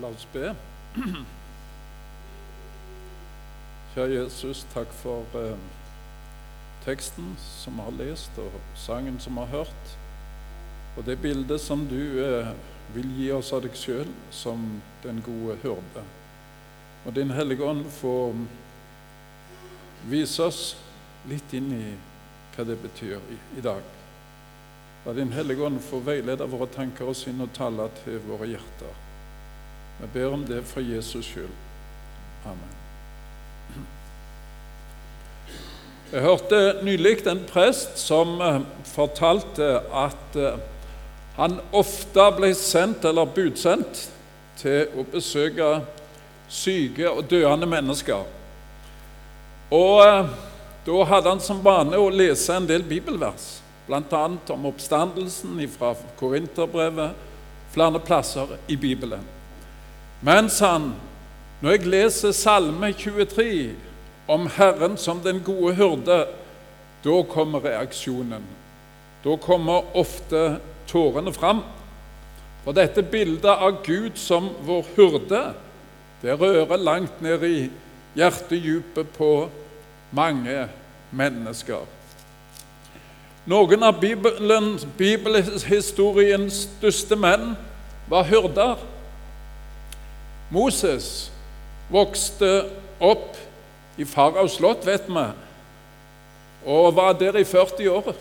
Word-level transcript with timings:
La 0.00 0.08
oss 0.08 0.26
be. 0.32 0.54
Kjære 3.92 4.14
Jesus, 4.14 4.62
takk 4.72 4.92
for 4.96 5.26
eh, 5.36 5.58
teksten 6.86 7.34
som 7.42 7.76
vi 7.76 7.84
har 7.84 7.96
lest, 7.98 8.38
og 8.40 8.54
sangen 8.78 9.18
som 9.20 9.36
vi 9.36 9.44
har 9.44 9.64
hørt, 9.64 9.92
og 10.96 11.04
det 11.04 11.18
bildet 11.20 11.60
som 11.60 11.82
du 11.90 12.00
eh, 12.24 12.48
vil 12.94 13.10
gi 13.18 13.28
oss 13.34 13.52
av 13.52 13.60
deg 13.66 13.76
sjøl 13.76 14.08
som 14.32 14.62
den 15.04 15.20
gode 15.26 15.58
hyrde. 15.66 16.06
Og 17.04 17.12
Din 17.16 17.34
Hellige 17.36 17.66
Ånd 17.66 17.84
får 18.00 18.32
vise 20.08 20.48
oss 20.48 20.62
litt 21.28 21.52
inn 21.56 21.68
i 21.76 21.84
hva 22.54 22.64
det 22.64 22.78
betyr 22.80 23.18
i, 23.20 23.38
i 23.58 23.68
dag. 23.68 23.84
La 25.04 25.12
Din 25.16 25.36
Hellige 25.36 25.68
Ånd 25.68 25.84
få 25.84 26.00
veilede 26.08 26.48
våre 26.48 26.72
tanker 26.72 27.12
og 27.12 27.20
sinn 27.20 27.40
og 27.44 27.52
taler 27.56 27.92
til 28.00 28.20
våre 28.30 28.48
hjerter. 28.54 29.09
Vi 30.00 30.12
ber 30.12 30.32
om 30.32 30.44
det 30.46 30.62
for 30.64 30.80
Jesus 30.80 31.26
skyld. 31.26 31.52
Amen. 32.44 32.76
Jeg 36.12 36.24
hørte 36.24 36.80
nylig 36.82 37.20
en 37.30 37.44
prest 37.46 37.98
som 38.02 38.40
eh, 38.42 38.62
fortalte 38.82 39.66
at 39.94 40.36
eh, 40.36 40.56
han 41.36 41.60
ofte 41.70 42.24
ble 42.34 42.50
sendt 42.58 43.06
eller 43.06 43.30
budsendt 43.30 44.08
til 44.58 44.90
å 44.98 45.04
besøke 45.12 45.68
syke 46.50 47.06
og 47.12 47.28
døende 47.30 47.68
mennesker. 47.70 48.26
Og 49.70 50.02
eh, 50.02 50.32
da 50.88 51.04
hadde 51.12 51.36
han 51.36 51.44
som 51.44 51.62
vane 51.62 52.00
å 52.00 52.10
lese 52.10 52.58
en 52.58 52.66
del 52.66 52.82
bibelvers, 52.82 53.60
bl.a. 53.86 54.24
om 54.50 54.66
oppstandelsen 54.72 55.60
fra 55.76 55.92
Korinterbrevet, 56.18 57.28
flere 57.70 58.02
plasser 58.02 58.56
i 58.66 58.74
Bibelen. 58.74 59.22
Men, 60.20 60.50
sa 60.52 60.74
han, 60.76 60.92
når 61.60 61.76
jeg 61.76 61.86
leser 61.92 62.32
Salme 62.36 62.92
23 62.92 63.72
om 64.28 64.46
Herren 64.52 64.96
som 65.00 65.20
den 65.24 65.40
gode 65.44 65.74
hyrde, 65.74 66.18
da 67.04 67.22
kommer 67.28 67.64
reaksjonen. 67.64 68.44
Da 69.24 69.36
kommer 69.40 69.96
ofte 69.96 70.58
tårene 70.88 71.32
fram. 71.32 71.62
For 72.64 72.76
dette 72.76 73.02
bildet 73.02 73.48
av 73.48 73.80
Gud 73.84 74.20
som 74.20 74.50
vår 74.66 74.84
hyrde, 74.96 75.40
det 76.20 76.36
rører 76.36 76.76
langt 76.76 77.22
ned 77.24 77.44
i 77.48 77.70
hjertedypet 78.18 79.16
på 79.16 79.48
mange 80.12 80.66
mennesker. 81.16 81.88
Noen 83.48 83.82
av 83.82 83.96
Bibelen, 84.02 84.74
bibelhistoriens 85.00 86.66
største 86.66 87.16
menn 87.16 87.54
var 88.10 88.28
hyrder. 88.28 88.76
Moses 90.50 91.30
vokste 91.90 92.64
opp 93.00 93.36
i 93.98 94.04
faraos 94.04 94.56
slott, 94.58 94.86
vet 94.86 95.06
vi, 95.08 95.26
og 96.66 96.96
var 96.96 97.12
der 97.12 97.38
i 97.38 97.44
40 97.44 97.90
år. 97.90 98.14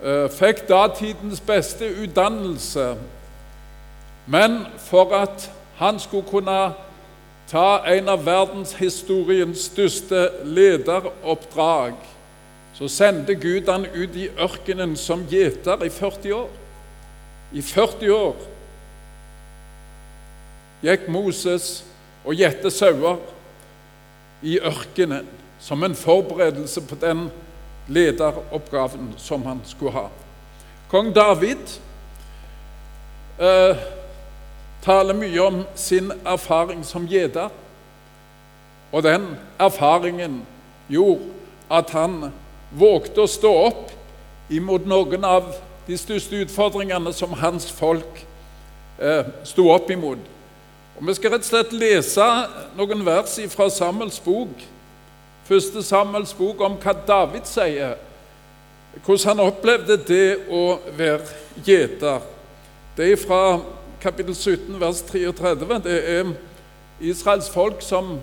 Eh, 0.00 0.28
fikk 0.32 0.62
datidens 0.68 1.40
beste 1.44 1.90
utdannelse, 2.02 2.94
men 4.26 4.62
for 4.78 5.14
at 5.16 5.50
han 5.76 5.98
skulle 6.00 6.28
kunne 6.30 6.60
ta 7.50 7.66
en 7.90 8.08
av 8.08 8.22
verdenshistoriens 8.24 9.66
største 9.72 10.28
lederoppdrag, 10.44 11.98
så 12.74 12.88
sendte 12.88 13.34
Gud 13.34 13.68
han 13.68 13.84
ut 13.90 14.16
i 14.16 14.30
ørkenen 14.38 14.94
som 14.96 15.26
gjeter 15.28 15.82
i 15.84 15.90
40 15.90 16.34
år. 16.34 16.48
I 17.52 17.62
40 17.62 18.14
år 18.14 18.36
gikk 20.84 21.08
Moses 21.12 21.82
og 22.24 22.36
gjette 22.38 22.70
sauer 22.72 23.20
i 24.42 24.58
ørkenen 24.60 25.28
som 25.60 25.82
en 25.84 25.94
forberedelse 25.94 26.80
på 26.88 26.96
den 27.00 27.28
lederoppgaven 27.90 29.14
som 29.20 29.44
han 29.44 29.60
skulle 29.68 29.92
ha. 29.92 30.06
Kong 30.90 31.12
David 31.14 31.76
eh, 33.38 33.76
taler 34.82 35.14
mye 35.14 35.42
om 35.44 35.62
sin 35.74 36.12
erfaring 36.24 36.84
som 36.84 37.06
gjeter. 37.08 37.50
Og 38.92 39.04
den 39.06 39.26
erfaringen 39.60 40.40
gjorde 40.88 41.28
at 41.70 41.92
han 41.94 42.32
vågte 42.74 43.22
å 43.22 43.30
stå 43.30 43.52
opp 43.68 43.92
imot 44.50 44.86
noen 44.88 45.24
av 45.26 45.52
de 45.86 45.98
største 45.98 46.42
utfordringene 46.42 47.12
som 47.14 47.36
hans 47.38 47.68
folk 47.70 48.24
eh, 48.98 49.28
sto 49.46 49.68
opp 49.70 49.90
imot. 49.90 50.18
Og 51.00 51.06
Vi 51.06 51.14
skal 51.16 51.32
rett 51.32 51.46
og 51.46 51.48
slett 51.48 51.70
lese 51.72 52.24
noen 52.76 53.06
vers 53.06 53.38
fra 53.54 53.70
Samuels 53.72 54.18
bok, 54.20 54.52
første 55.48 55.80
Samuels 55.82 56.34
bok, 56.36 56.60
om 56.60 56.74
hva 56.76 56.92
David 57.08 57.48
sier, 57.48 57.94
hvordan 58.98 59.30
han 59.30 59.40
opplevde 59.46 59.96
det 60.04 60.26
å 60.52 60.76
være 60.98 61.64
gjeter. 61.64 62.20
Det 62.98 63.08
er 63.14 63.22
fra 63.22 63.40
kapittel 64.02 64.36
17, 64.36 64.76
vers 64.82 65.00
33. 65.08 65.80
Det 65.88 65.96
er 66.18 66.34
Israels 67.00 67.48
folk 67.48 67.80
som 67.80 68.18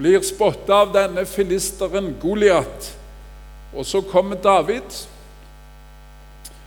blir 0.00 0.24
spotta 0.24 0.80
av 0.86 0.96
denne 0.96 1.28
filisteren 1.28 2.14
Goliat. 2.24 2.88
Og 3.76 3.84
så 3.84 4.00
kommer 4.00 4.40
David, 4.40 4.88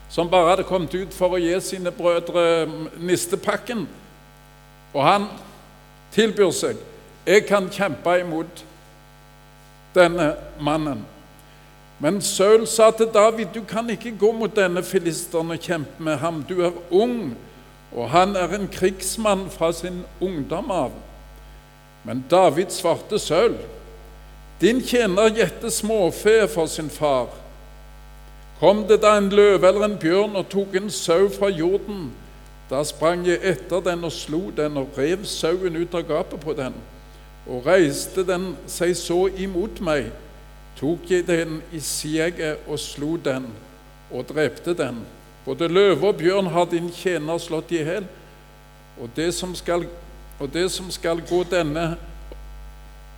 som 0.06 0.30
bare 0.30 0.54
hadde 0.54 0.70
kommet 0.70 0.94
ut 0.94 1.18
for 1.18 1.34
å 1.34 1.42
gi 1.42 1.58
sine 1.66 1.90
brødre 1.90 2.68
nistepakken. 3.02 3.88
Og 4.96 5.04
han 5.04 5.28
tilbyr 6.16 6.54
seg. 6.56 6.80
Jeg 7.28 7.44
kan 7.50 7.68
kjempe 7.74 8.14
imot 8.22 8.64
denne 9.96 10.32
mannen. 10.64 11.04
Men 12.00 12.22
Saul 12.22 12.66
sa 12.68 12.90
til 12.92 13.08
David, 13.14 13.54
du 13.56 13.64
kan 13.68 13.90
ikke 13.90 14.16
gå 14.20 14.32
mot 14.36 14.56
denne 14.56 14.84
filisteren 14.84 15.52
og 15.52 15.60
kjempe 15.64 16.04
med 16.04 16.20
ham. 16.20 16.44
Du 16.48 16.62
er 16.64 16.76
ung, 16.92 17.36
og 17.96 18.10
han 18.12 18.36
er 18.36 18.56
en 18.56 18.68
krigsmann 18.72 19.48
fra 19.50 19.72
sin 19.74 20.04
ungdom 20.22 20.72
av. 20.72 20.92
Men 22.04 22.26
David 22.32 22.76
svarte 22.76 23.20
Saul, 23.20 23.56
din 24.62 24.82
tjener 24.84 25.34
gjette 25.36 25.72
småfe 25.72 26.46
for 26.52 26.68
sin 26.72 26.90
far. 26.90 27.32
Kom 28.60 28.86
det 28.88 29.02
da 29.04 29.18
en 29.18 29.32
løve 29.32 29.68
eller 29.68 29.88
en 29.88 29.98
bjørn 30.00 30.36
og 30.36 30.48
tok 30.52 30.76
en 30.80 30.92
sau 30.92 31.28
fra 31.32 31.50
jorden, 31.52 32.12
da 32.70 32.82
sprang 32.84 33.26
jeg 33.28 33.42
etter 33.46 33.84
den 33.86 34.04
og 34.08 34.14
slo 34.14 34.50
den 34.56 34.78
og 34.82 34.98
rev 34.98 35.26
sauen 35.30 35.78
ut 35.78 35.94
av 35.94 36.06
gapet 36.08 36.42
på 36.42 36.56
den. 36.58 36.74
Og 37.46 37.66
reiste 37.68 38.24
den 38.26 38.56
seg 38.70 38.96
så 38.98 39.28
imot 39.30 39.82
meg, 39.86 40.10
tok 40.80 41.06
jeg 41.12 41.28
den 41.28 41.60
i 41.72 41.80
sieget 41.80 42.66
og 42.66 42.82
slo 42.82 43.16
den 43.22 43.46
og 44.10 44.26
drepte 44.32 44.74
den. 44.74 45.04
Både 45.46 45.70
løve 45.70 46.10
og 46.10 46.18
bjørn 46.18 46.50
har 46.50 46.66
din 46.72 46.90
tjener 46.90 47.38
slått 47.38 47.72
i 47.76 47.84
hjel, 47.86 48.08
og 48.98 49.12
det 49.16 49.30
skal, 49.36 49.86
og 50.40 50.50
det 50.54 50.66
som 50.74 50.90
skal 50.92 51.22
gå 51.30 51.44
denne 51.52 51.94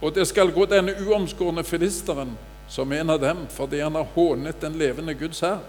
og 0.01 0.13
det 0.13 0.27
skal 0.29 0.51
gå 0.53 0.65
denne 0.69 0.93
uomskårne 1.01 1.63
filisteren 1.65 2.35
som 2.69 2.91
en 2.93 3.09
av 3.09 3.21
dem, 3.21 3.47
fordi 3.49 3.79
han 3.81 3.95
har 3.97 4.05
hånet 4.13 4.61
den 4.61 4.77
levende 4.77 5.15
Guds 5.17 5.41
hær. 5.41 5.63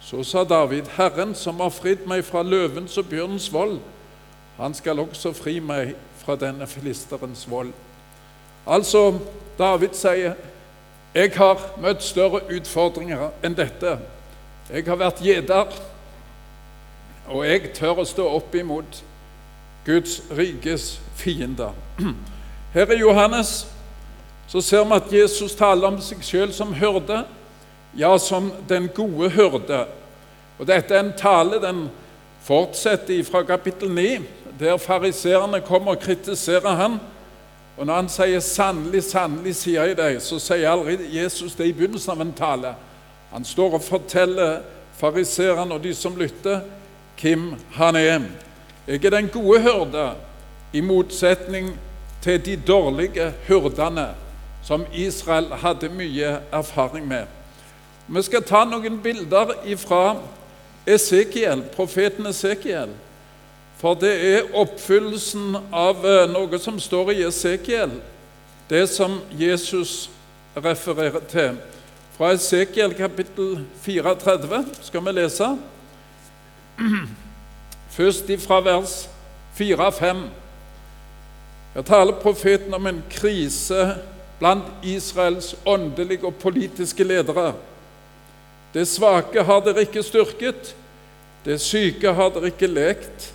Så 0.00 0.24
sa 0.24 0.44
David, 0.44 0.82
Herren 0.96 1.34
som 1.34 1.60
har 1.60 1.70
fridd 1.70 2.06
meg 2.08 2.24
fra 2.24 2.42
løvens 2.42 2.96
og 2.98 3.08
bjørnens 3.10 3.52
vold, 3.52 3.78
han 4.56 4.74
skal 4.74 5.00
også 5.00 5.32
fri 5.32 5.58
meg 5.60 5.94
fra 6.20 6.36
denne 6.36 6.66
filisterens 6.66 7.46
vold. 7.50 7.72
Altså, 8.66 9.18
David 9.58 9.94
sier, 9.96 10.34
jeg 11.14 11.32
har 11.36 11.62
møtt 11.80 12.02
større 12.04 12.42
utfordringer 12.54 13.30
enn 13.42 13.56
dette. 13.56 13.96
Jeg 14.70 14.84
har 14.86 15.00
vært 15.00 15.22
gjeter, 15.24 15.72
og 17.28 17.46
jeg 17.46 17.72
tør 17.74 18.02
å 18.02 18.06
stå 18.06 18.26
opp 18.36 18.54
imot 18.54 19.00
Guds 19.86 20.20
rikes 20.36 21.00
fiender. 21.16 21.74
Her 22.74 22.92
i 22.94 23.00
Johannes 23.00 23.66
så 24.50 24.60
ser 24.60 24.84
vi 24.84 24.96
at 24.98 25.12
Jesus 25.12 25.54
taler 25.58 25.88
om 25.88 25.98
seg 26.02 26.22
selv 26.26 26.54
som 26.54 26.74
hyrde 26.74 27.24
ja, 27.98 28.18
som 28.18 28.52
den 28.68 28.88
gode 28.94 29.30
hyrde. 29.30 29.84
Og 30.58 30.66
Dette 30.66 30.94
er 30.94 31.00
en 31.00 31.16
tale 31.16 31.60
den 31.62 31.88
fortsetter 32.44 33.24
fra 33.24 33.42
kapittel 33.42 33.90
9, 33.90 34.18
der 34.60 34.76
fariseerne 34.76 35.60
kommer 35.60 35.96
og 35.96 36.00
kritiserer 36.00 36.74
han. 36.76 36.98
Og 37.76 37.86
Når 37.86 37.94
han 37.94 38.08
sier 38.08 38.40
'sannelig, 38.40 39.02
sannelig, 39.04 39.54
sier 39.56 39.84
jeg 39.84 39.96
deg', 39.98 40.20
så 40.20 40.38
sier 40.38 40.70
aldri 40.70 40.98
Jesus 41.22 41.54
det 41.54 41.66
i 41.66 41.72
begynnelsen 41.72 42.10
av 42.10 42.20
en 42.20 42.32
tale. 42.32 42.74
Han 43.32 43.44
står 43.44 43.74
og 43.74 43.82
forteller 43.82 44.60
fariseerne 44.98 45.74
og 45.74 45.82
de 45.82 45.94
som 45.94 46.16
lytter, 46.16 46.60
hvem 47.20 47.54
han 47.72 47.96
er. 47.96 48.20
Jeg 48.86 49.04
er 49.04 49.10
den 49.10 49.28
gode 49.28 49.60
hyrde, 49.60 50.10
i 50.72 50.80
motsetning 50.80 51.78
til 52.22 52.46
de 52.46 52.56
dårlige 52.56 53.32
hyrdene 53.48 54.08
som 54.62 54.84
Israel 54.92 55.44
hadde 55.44 55.88
mye 55.88 56.38
erfaring 56.52 57.08
med. 57.08 57.26
Vi 58.10 58.22
skal 58.26 58.42
ta 58.42 58.64
noen 58.66 58.96
bilder 58.98 59.52
fra 59.78 60.16
Esekiel, 60.86 61.62
profeten 61.76 62.26
Esekiel. 62.26 62.90
For 63.78 63.94
det 63.94 64.10
er 64.32 64.48
oppfyllelsen 64.58 65.54
av 65.70 66.02
eh, 66.02 66.24
noe 66.32 66.58
som 66.58 66.80
står 66.82 67.12
i 67.14 67.22
Esekiel, 67.28 67.92
det 68.68 68.82
som 68.90 69.20
Jesus 69.38 70.10
refererer 70.58 71.22
til. 71.30 71.62
Fra 72.16 72.32
Esekiel 72.34 72.96
kapittel 72.98 73.62
34 73.86 74.64
skal 74.90 75.06
vi 75.06 75.16
lese. 75.20 75.52
Først 77.96 78.34
fra 78.42 78.60
vers 78.66 78.98
4-5. 79.56 80.26
Her 81.78 81.86
taler 81.86 82.18
profeten 82.26 82.74
om 82.74 82.90
en 82.90 83.02
krise 83.10 83.92
blant 84.42 84.66
Israels 84.82 85.54
åndelige 85.62 86.26
og 86.26 86.40
politiske 86.42 87.06
ledere. 87.06 87.52
Det 88.74 88.86
svake 88.86 89.42
har 89.42 89.62
dere 89.66 89.82
ikke 89.86 90.02
styrket, 90.06 90.74
det 91.44 91.58
syke 91.62 92.12
har 92.14 92.30
dere 92.34 92.52
ikke 92.52 92.68
lekt. 92.70 93.30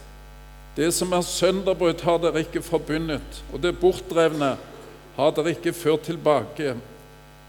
Det 0.75 0.91
som 0.93 1.13
er 1.15 1.23
sønderbrutt, 1.23 2.03
har 2.03 2.19
dere 2.23 2.43
ikke 2.43 2.63
forbundet, 2.63 3.43
og 3.53 3.61
det 3.63 3.77
bortdrevne 3.79 4.55
har 5.15 5.35
dere 5.35 5.55
ikke 5.55 5.73
ført 5.73 6.07
tilbake. 6.07 6.75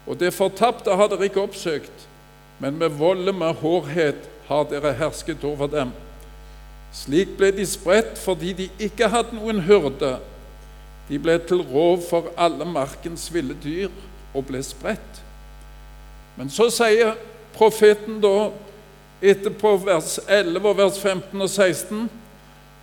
Og 0.07 0.19
det 0.19 0.33
fortapte 0.33 0.95
har 0.95 1.11
dere 1.11 1.27
ikke 1.27 1.43
oppsøkt, 1.43 2.07
men 2.59 2.79
med 2.79 2.95
vold 2.99 3.27
og 3.27 3.35
med 3.35 3.59
hårhet 3.61 4.29
har 4.47 4.67
dere 4.71 4.95
hersket 4.95 5.43
over 5.43 5.67
dem. 5.71 5.91
Slik 6.95 7.35
ble 7.37 7.51
de 7.51 7.65
spredt 7.67 8.15
fordi 8.19 8.53
de 8.55 8.69
ikke 8.87 9.09
hadde 9.11 9.35
noen 9.35 9.59
hyrde. 9.67 10.17
De 11.07 11.19
ble 11.19 11.35
til 11.47 11.61
rov 11.67 12.01
for 12.07 12.31
alle 12.39 12.65
markens 12.67 13.27
ville 13.33 13.55
dyr 13.63 13.91
og 14.33 14.47
ble 14.47 14.63
spredt. 14.63 15.21
Men 16.39 16.49
så 16.53 16.69
sier 16.71 17.15
profeten 17.57 18.21
da 18.21 18.49
etterpå 19.21 19.73
vers 19.81 20.19
11 20.29 20.69
og 20.69 20.77
vers 20.77 20.99
15 21.01 21.41
og 21.41 21.49
16 21.49 22.07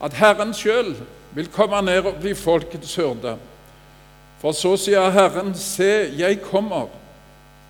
at 0.04 0.16
Herren 0.18 0.54
sjøl 0.54 0.94
vil 1.34 1.50
komme 1.54 1.80
ned 1.86 2.06
og 2.10 2.18
bli 2.22 2.34
folkets 2.36 2.96
hyrde. 2.98 3.36
For 4.42 4.52
så 4.52 4.74
sier 4.76 5.14
Herren, 5.14 5.54
se, 5.56 6.10
jeg 6.18 6.42
kommer 6.44 6.90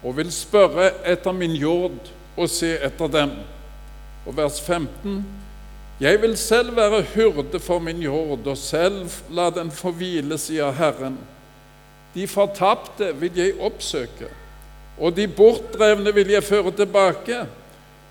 og 0.05 0.17
vil 0.19 0.33
spørre 0.33 0.91
etter 1.09 1.33
min 1.37 1.55
jord 1.57 2.11
og 2.37 2.51
se 2.51 2.75
etter 2.83 3.13
dem. 3.13 3.37
Og 4.27 4.37
vers 4.37 4.61
15. 4.61 5.23
Jeg 6.01 6.21
vil 6.23 6.37
selv 6.37 6.77
være 6.77 7.05
hyrde 7.15 7.61
for 7.61 7.79
min 7.79 8.03
jord, 8.03 8.47
og 8.47 8.57
selv 8.59 9.07
la 9.31 9.51
den 9.55 9.71
få 9.71 9.93
hvile, 9.95 10.39
sier 10.39 10.73
Herren. 10.75 11.19
De 12.15 12.27
fortapte 12.27 13.13
vil 13.21 13.39
jeg 13.39 13.55
oppsøke, 13.61 14.29
og 14.99 15.17
de 15.17 15.27
bortdrevne 15.29 16.15
vil 16.15 16.31
jeg 16.31 16.45
føre 16.45 16.71
tilbake, 16.71 17.45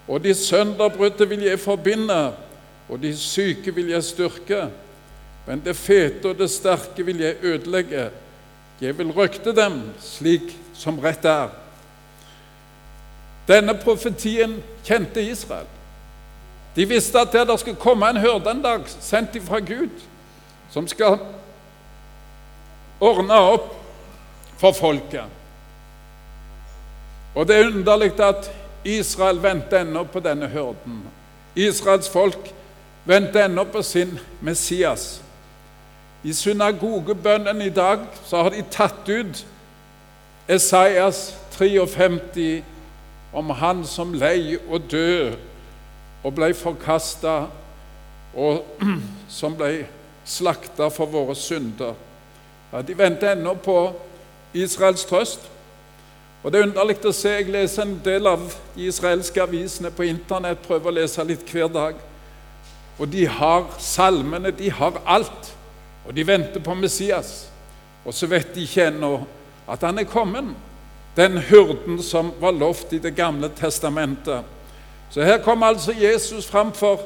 og 0.07 0.23
de 0.23 0.33
sønderbrutte 0.35 1.29
vil 1.29 1.45
jeg 1.47 1.59
forbinde, 1.59 2.33
og 2.89 3.01
de 3.01 3.17
syke 3.17 3.75
vil 3.75 3.89
jeg 3.89 4.03
styrke. 4.03 4.67
Men 5.47 5.61
det 5.65 5.75
fete 5.75 6.29
og 6.29 6.37
det 6.39 6.49
sterke 6.51 7.05
vil 7.05 7.19
jeg 7.19 7.35
ødelegge. 7.43 8.09
Jeg 8.81 8.97
vil 8.97 9.11
røkte 9.11 9.55
dem 9.55 9.81
slik 9.99 10.53
som 10.75 10.99
rett 10.99 11.25
er. 11.25 11.51
Denne 13.47 13.75
profetien 13.79 14.57
kjente 14.83 15.23
Israel. 15.23 15.67
De 16.75 16.87
visste 16.89 17.19
at 17.19 17.33
det 17.33 17.59
skulle 17.59 17.79
komme 17.79 18.09
en 18.09 18.17
hyrde 18.17 18.51
en 18.51 18.63
dag, 18.63 18.87
sendt 18.87 19.37
fra 19.45 19.59
Gud, 19.59 19.91
som 20.71 20.87
skal 20.87 21.19
ordne 23.03 23.35
opp 23.35 23.73
for 24.57 24.71
folket. 24.71 25.42
Og 27.35 27.47
det 27.47 27.55
er 27.55 27.67
underlig 27.67 28.19
at 28.19 28.51
Israel 28.85 29.43
venter 29.43 29.81
ennå 29.81 30.03
på 30.03 30.19
denne 30.19 30.47
hyrden. 30.47 31.03
Israels 31.55 32.09
folk 32.09 32.53
venter 33.05 33.45
ennå 33.45 33.63
på 33.63 33.81
sin 33.81 34.19
Messias. 34.41 35.21
I 36.23 36.33
synagogebønnen 36.33 37.61
i 37.61 37.69
dag 37.69 37.99
så 38.25 38.43
har 38.43 38.49
de 38.49 38.63
tatt 38.71 39.09
ut 39.09 39.45
Esaias 40.47 41.35
53 41.51 42.63
om 43.33 43.49
han 43.49 43.83
som 43.87 44.13
lei 44.13 44.57
og 44.69 44.91
død 44.91 45.35
og 46.23 46.35
ble 46.35 46.53
forkasta, 46.55 47.47
og 48.33 48.63
som 49.29 49.55
ble 49.57 49.85
slakta 50.25 50.87
for 50.93 51.11
våre 51.11 51.35
synder. 51.35 51.95
Ja, 52.71 52.81
de 52.81 52.95
venter 52.97 53.33
ennå 53.33 53.53
på 53.53 53.77
Israels 54.53 55.05
trøst. 55.05 55.49
Og 56.43 56.51
Det 56.51 56.59
er 56.59 56.67
underlig 56.67 56.97
å 57.07 57.11
se. 57.15 57.29
Jeg 57.37 57.51
leser 57.51 57.85
en 57.85 57.99
del 58.03 58.27
av 58.27 58.41
de 58.75 58.87
israelske 58.89 59.41
avisene 59.41 59.91
på 59.95 60.03
Internett, 60.03 60.59
prøver 60.67 60.91
å 60.91 60.97
lese 60.97 61.23
litt 61.23 61.47
hver 61.47 61.71
dag. 61.71 62.01
Og 62.99 63.07
de 63.09 63.23
har 63.25 63.69
salmene, 63.79 64.51
de 64.51 64.69
har 64.69 64.99
alt. 65.07 65.53
Og 66.03 66.11
de 66.15 66.27
venter 66.27 66.59
på 66.59 66.75
Messias. 66.75 67.47
Og 68.03 68.13
så 68.13 68.27
vet 68.27 68.51
de 68.55 68.65
ikke 68.67 68.89
ennå 68.91 69.21
at 69.71 69.85
han 69.87 69.99
er 69.99 70.09
kommet, 70.09 70.51
den 71.15 71.37
hurden 71.47 72.01
som 72.03 72.33
var 72.41 72.51
lovt 72.51 72.91
i 72.93 72.99
Det 72.99 73.15
gamle 73.15 73.49
testamentet. 73.49 74.43
Så 75.09 75.23
her 75.23 75.37
kommer 75.37 75.67
altså 75.67 75.93
Jesus 75.93 76.45
framfor 76.45 76.99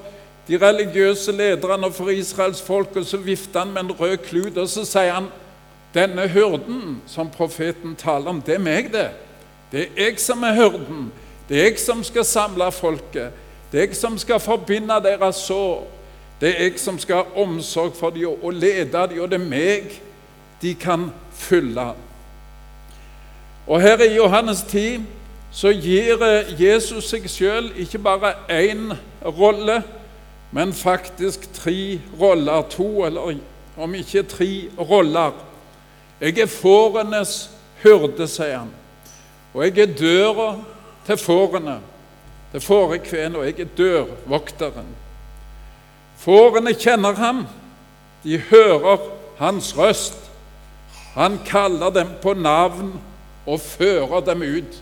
de 0.48 0.57
religiøse 0.57 1.31
lederne 1.31 1.86
og 1.86 1.94
for 1.94 2.10
Israels 2.10 2.62
folk, 2.62 2.95
og 2.95 3.06
så 3.06 3.18
vifter 3.18 3.60
han 3.60 3.74
med 3.74 3.84
en 3.84 3.92
rød 3.92 4.18
klut, 4.18 4.57
og 4.57 4.69
så 4.69 4.86
sier 4.86 5.13
han 5.13 5.28
denne 5.94 6.28
hurden 6.28 7.01
som 7.06 7.30
profeten 7.30 7.95
taler 7.95 8.31
om, 8.31 8.42
det 8.42 8.56
er 8.56 8.63
meg, 8.63 8.92
det. 8.94 9.10
Det 9.72 9.81
er 9.81 10.04
jeg 10.04 10.19
som 10.19 10.44
er 10.44 10.54
hyrden. 10.56 11.12
Det 11.50 11.60
er 11.60 11.64
jeg 11.64 11.80
som 11.80 12.04
skal 12.04 12.25
samle 12.25 12.72
folket. 12.72 13.31
Det 13.72 13.80
er 13.80 13.88
jeg 13.88 13.96
som 13.96 14.18
skal 14.18 14.40
forbinde 14.40 15.02
deres 15.04 15.36
sår. 15.36 15.88
Det 16.42 16.50
er 16.50 16.64
jeg 16.64 16.80
som 16.80 17.00
skal 17.00 17.16
ha 17.16 17.42
omsorg 17.42 17.96
for 17.96 18.10
dem 18.10 18.28
og 18.44 18.54
lede 18.54 18.92
dem, 18.92 19.22
og 19.22 19.31
det 19.31 19.42
er 19.42 19.50
meg 19.50 20.02
de 20.62 20.74
kan 20.75 21.10
fylle. 21.34 21.94
Og 23.68 23.81
her 23.81 24.02
i 24.04 24.16
Johannes 24.16 24.62
10 24.64 25.02
så 25.52 25.72
gir 25.74 26.22
Jesus 26.60 27.10
seg 27.10 27.25
sjøl 27.30 27.72
ikke 27.75 28.00
bare 28.00 28.34
én 28.52 28.94
rolle, 29.25 29.81
men 30.52 30.74
faktisk 30.74 31.50
tre 31.54 32.00
roller. 32.20 32.62
To, 32.70 33.06
eller 33.06 33.40
om 33.78 33.96
ikke 33.96 34.24
tre 34.24 34.70
roller. 34.80 35.31
Jeg 36.22 36.40
er 36.40 36.46
fårenes 36.46 37.50
hyrde, 37.84 38.28
sier 38.28 38.60
han. 38.60 38.72
Og 39.57 39.65
jeg 39.65 39.80
er 39.80 39.94
døra 39.98 40.51
til 41.07 41.18
fårene, 41.18 41.80
til 42.51 42.62
fårekven, 42.62 43.36
og 43.36 43.45
jeg 43.45 43.59
er 43.59 43.71
dørvokteren. 43.77 44.92
Fårene 46.21 46.75
kjenner 46.77 47.18
ham, 47.18 47.39
de 48.24 48.38
hører 48.51 49.07
hans 49.39 49.71
røst. 49.77 50.20
Han 51.15 51.39
kaller 51.46 51.89
dem 51.89 52.12
på 52.22 52.36
navn 52.38 52.93
og 53.48 53.60
fører 53.60 54.22
dem 54.29 54.46
ut. 54.46 54.77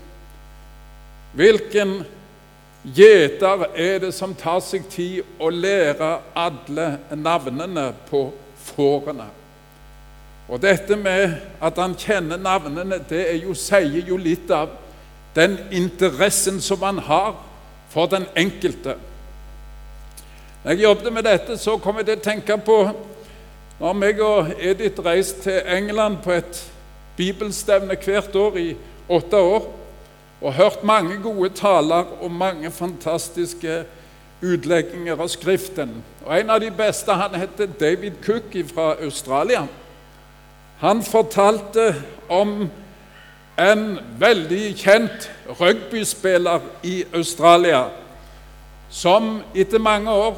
Hvilken 1.39 1.95
gjeter 2.83 3.65
er 3.75 4.03
det 4.03 4.11
som 4.13 4.35
tar 4.35 4.59
seg 4.59 4.91
tid 4.91 5.23
å 5.39 5.53
lære 5.55 6.17
alle 6.35 6.91
navnene 7.15 7.93
på 8.11 8.27
fårene? 8.73 9.31
Og 10.47 10.61
dette 10.61 10.95
med 10.95 11.39
at 11.63 11.79
han 11.81 11.95
kjenner 11.97 12.37
navnene, 12.37 12.99
det 13.09 13.23
jo, 13.41 13.55
sier 13.57 14.05
jo 14.05 14.17
litt 14.21 14.51
av 14.53 14.75
den 15.35 15.57
interessen 15.73 16.61
som 16.61 16.83
han 16.85 17.01
har 17.07 17.33
for 17.89 18.11
den 18.11 18.27
enkelte. 18.37 18.95
Når 20.63 20.71
jeg 20.71 20.83
jobbet 20.83 21.13
med 21.13 21.23
dette, 21.23 21.57
så 21.57 21.77
kom 21.77 21.97
jeg 21.99 22.07
til 22.07 22.19
å 22.19 22.25
tenke 22.25 22.57
på 22.65 22.79
når 23.75 23.97
meg 23.99 24.21
og 24.23 24.53
Edith 24.55 25.01
reiste 25.03 25.49
til 25.49 25.73
England 25.75 26.21
på 26.23 26.31
et 26.37 26.61
bibelstevne 27.17 27.97
hvert 27.99 28.35
år 28.39 28.59
i 28.61 28.69
åtte 29.11 29.37
år 29.37 29.67
og 30.41 30.53
hørt 30.53 30.83
mange 30.83 31.17
gode 31.23 31.49
taler 31.57 32.07
og 32.21 32.31
mange 32.31 32.71
fantastiske 32.71 33.83
utlegginger 34.45 35.19
av 35.19 35.27
Skriften. 35.31 35.97
Og 36.25 36.39
En 36.39 36.49
av 36.49 36.61
de 36.61 36.71
beste 36.71 37.13
han 37.13 37.35
heter 37.35 37.71
David 37.79 38.21
Cook 38.23 38.55
fra 38.73 38.95
Australia. 39.03 39.65
Han 40.79 41.03
fortalte 41.03 41.95
om 42.29 42.69
en 43.59 43.99
veldig 44.19 44.75
kjent 44.77 45.29
rugbyspiller 45.59 46.59
i 46.83 47.03
Australia 47.13 47.85
som 48.89 49.41
etter 49.55 49.79
mange 49.79 50.11
år, 50.11 50.37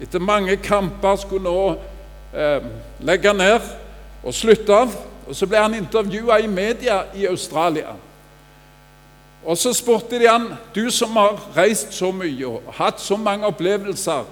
etter 0.00 0.20
mange 0.20 0.56
kamper, 0.56 1.16
skulle 1.16 1.44
nå 1.44 1.76
eh, 2.36 2.66
legge 3.04 3.32
ned 3.32 3.60
og 4.24 4.34
slutte 4.34 4.76
av. 4.84 4.94
Og 5.28 5.36
Så 5.36 5.46
ble 5.48 5.60
han 5.60 5.74
intervjua 5.74 6.38
i 6.44 6.48
media 6.48 7.02
i 7.16 7.26
Australia. 7.26 7.94
Og 9.44 9.56
så 9.58 9.72
spurte 9.76 10.18
de 10.20 10.28
han, 10.28 10.54
du 10.74 10.90
som 10.90 11.16
har 11.16 11.40
reist 11.56 11.92
så 11.92 12.12
mye 12.12 12.46
og 12.46 12.72
hatt 12.78 13.00
så 13.00 13.16
mange 13.16 13.46
opplevelser 13.46 14.24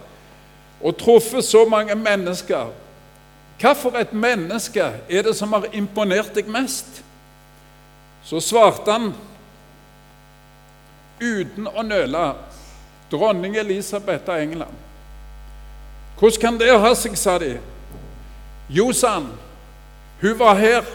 og 0.82 0.96
truffet 0.98 1.44
så 1.44 1.64
mange 1.68 1.94
mennesker, 1.94 2.72
hvilket 3.62 4.00
et 4.00 4.12
menneske 4.12 4.92
er 5.08 5.22
det 5.22 5.36
som 5.38 5.52
har 5.54 5.68
imponert 5.72 6.34
deg 6.34 6.48
mest? 6.50 7.02
Så 8.24 8.40
svarte 8.42 8.90
han 8.90 9.12
uten 11.22 11.68
å 11.70 11.84
nøle 11.86 12.24
dronning 13.10 13.56
Elisabeth 13.56 14.30
av 14.30 14.42
England. 14.42 14.74
Hvordan 16.18 16.40
kan 16.40 16.58
det 16.58 16.74
ha 16.78 16.92
seg, 16.94 17.16
sa 17.18 17.38
de. 17.38 17.56
Jo, 18.70 18.92
sa 18.92 19.16
han, 19.18 19.30
hun 20.22 20.38
var 20.38 20.58
her 20.58 20.86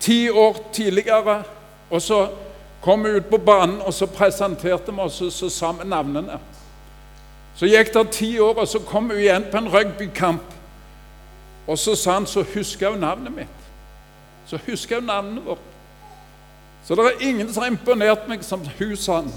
ti 0.00 0.28
år 0.30 0.60
tidligere, 0.72 1.42
og 1.90 2.02
så 2.02 2.28
kom 2.82 3.02
vi 3.04 3.16
ut 3.18 3.26
på 3.30 3.38
banen, 3.42 3.80
og 3.82 3.94
så 3.94 4.06
presenterte 4.06 4.94
vi 4.94 5.02
oss, 5.02 5.20
og 5.22 5.32
så 5.34 5.50
sa 5.50 5.72
vi 5.74 5.88
navnene. 5.88 6.38
Så 7.58 7.66
gikk 7.66 7.90
det 7.94 8.06
ti 8.14 8.30
år, 8.38 8.54
og 8.54 8.68
så 8.70 8.78
kom 8.86 9.10
hun 9.10 9.18
igjen 9.18 9.48
på 9.50 9.58
en 9.58 9.70
rugbykamp. 9.72 10.57
Og 11.68 11.78
så 11.78 11.96
sa 11.96 12.12
han 12.12 12.26
så 12.26 12.42
husker 12.54 12.90
hun 12.90 12.98
navnet 12.98 13.32
mitt. 13.32 13.58
Så 14.46 14.58
husker 14.66 15.00
hun 15.00 15.04
navnet 15.04 15.44
vårt. 15.44 15.66
Så 16.84 16.94
det 16.94 17.04
er 17.04 17.28
ingen 17.28 17.52
som 17.52 17.62
har 17.62 17.70
imponert 17.70 18.28
meg 18.28 18.44
som 18.44 18.62
hun, 18.78 18.96
sa 18.96 19.20
han. 19.20 19.32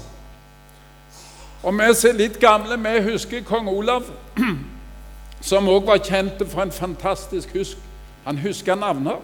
Og 1.62 1.74
vi 1.78 1.94
som 1.94 2.10
er 2.10 2.16
litt 2.16 2.38
gamle, 2.40 2.78
vi 2.80 3.02
husker 3.12 3.44
kong 3.44 3.68
Olav, 3.68 4.08
som 5.50 5.68
òg 5.68 5.84
var 5.86 6.00
kjent 6.00 6.40
for 6.48 6.64
en 6.64 6.72
fantastisk 6.72 7.52
husk. 7.52 7.76
Han 8.24 8.38
husker 8.38 8.74
navner. 8.74 9.20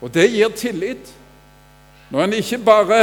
Og 0.00 0.14
det 0.14 0.30
gir 0.30 0.48
tillit. 0.48 1.14
Når 2.10 2.22
en 2.22 2.32
ikke 2.38 2.58
bare 2.58 3.00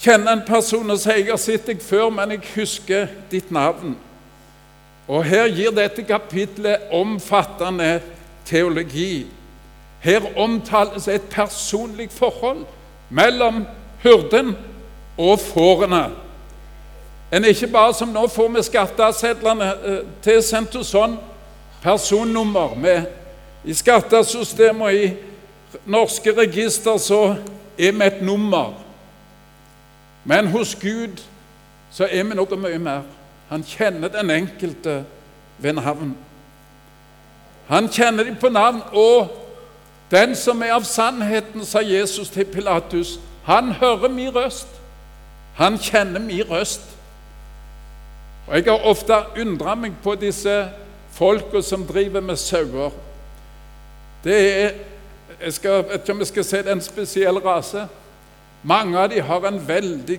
kjenner 0.00 0.32
en 0.32 0.46
person 0.46 0.90
og 0.90 0.98
sier 0.98 1.16
'jeg 1.16 1.30
har 1.30 1.36
sett 1.36 1.66
deg 1.66 1.82
før, 1.82 2.10
men 2.10 2.30
jeg 2.30 2.40
husker 2.54 3.06
ditt 3.30 3.50
navn'. 3.50 3.96
Og 5.08 5.24
Her 5.24 5.48
gir 5.48 5.70
dette 5.70 6.02
kapitlet 6.02 6.76
omfattende 6.92 8.00
teologi. 8.44 9.26
Her 10.00 10.20
omtales 10.36 11.08
et 11.08 11.22
personlig 11.30 12.10
forhold 12.10 12.64
mellom 13.10 13.66
hyrden 14.02 14.56
og 15.18 15.40
fårene. 15.40 16.10
En 17.32 17.44
ikke 17.44 17.66
bare 17.66 17.94
som 17.94 18.08
nå 18.12 18.26
får 18.28 18.48
vi 18.48 18.62
skattesedlene 18.62 19.68
til, 19.82 20.00
tilsendt 20.22 20.74
hos 20.76 20.90
sånn 20.92 21.14
personnummer. 21.82 22.74
Med, 22.76 23.06
I 23.64 23.74
skattesystemet 23.74 24.82
og 24.82 24.94
i 24.94 25.12
norske 25.86 26.34
register 26.36 26.98
så 27.00 27.22
er 27.78 27.92
vi 27.92 28.04
et 28.04 28.20
nummer. 28.22 28.74
Men 30.24 30.46
hos 30.52 30.74
Gud 30.74 31.22
så 31.90 32.04
er 32.10 32.24
vi 32.24 32.36
noe 32.36 32.58
mye 32.58 32.78
mer. 32.78 33.06
Han 33.52 33.64
kjenner 33.68 34.08
den 34.08 34.30
enkelte 34.30 35.04
ved 35.58 35.72
navn. 35.72 36.14
Han 37.68 37.88
kjenner 37.88 38.24
dem 38.24 38.36
på 38.40 38.48
navn, 38.48 38.78
og 38.92 39.28
den 40.10 40.32
som 40.36 40.62
er 40.62 40.72
av 40.72 40.86
sannheten, 40.88 41.60
sa 41.68 41.82
Jesus 41.84 42.30
til 42.32 42.48
Pilatus, 42.48 43.18
han 43.44 43.74
hører 43.76 44.08
min 44.08 44.30
røst. 44.32 44.68
Han 45.60 45.76
kjenner 45.78 46.20
min 46.20 46.48
røst. 46.48 46.96
Og 48.46 48.54
Jeg 48.54 48.64
har 48.64 48.88
ofte 48.88 49.20
undra 49.40 49.74
meg 49.74 50.00
på 50.02 50.14
disse 50.14 50.56
folka 51.12 51.60
som 51.60 51.84
driver 51.86 52.24
med 52.24 52.40
sauer. 52.40 52.90
Det 54.24 54.40
er 54.64 54.72
jeg 55.42 55.52
vet 55.62 56.00
ikke 56.00 56.12
om 56.12 56.24
jeg 56.24 56.26
skal 56.26 56.44
si 56.44 56.56
det 56.56 56.72
er 56.72 56.72
en 56.72 56.84
spesiell 56.84 57.44
rase. 57.44 57.84
Mange 58.62 58.98
av 58.98 59.10
dem 59.10 59.24
har 59.28 59.46
en 59.48 59.68
veldig 59.68 60.18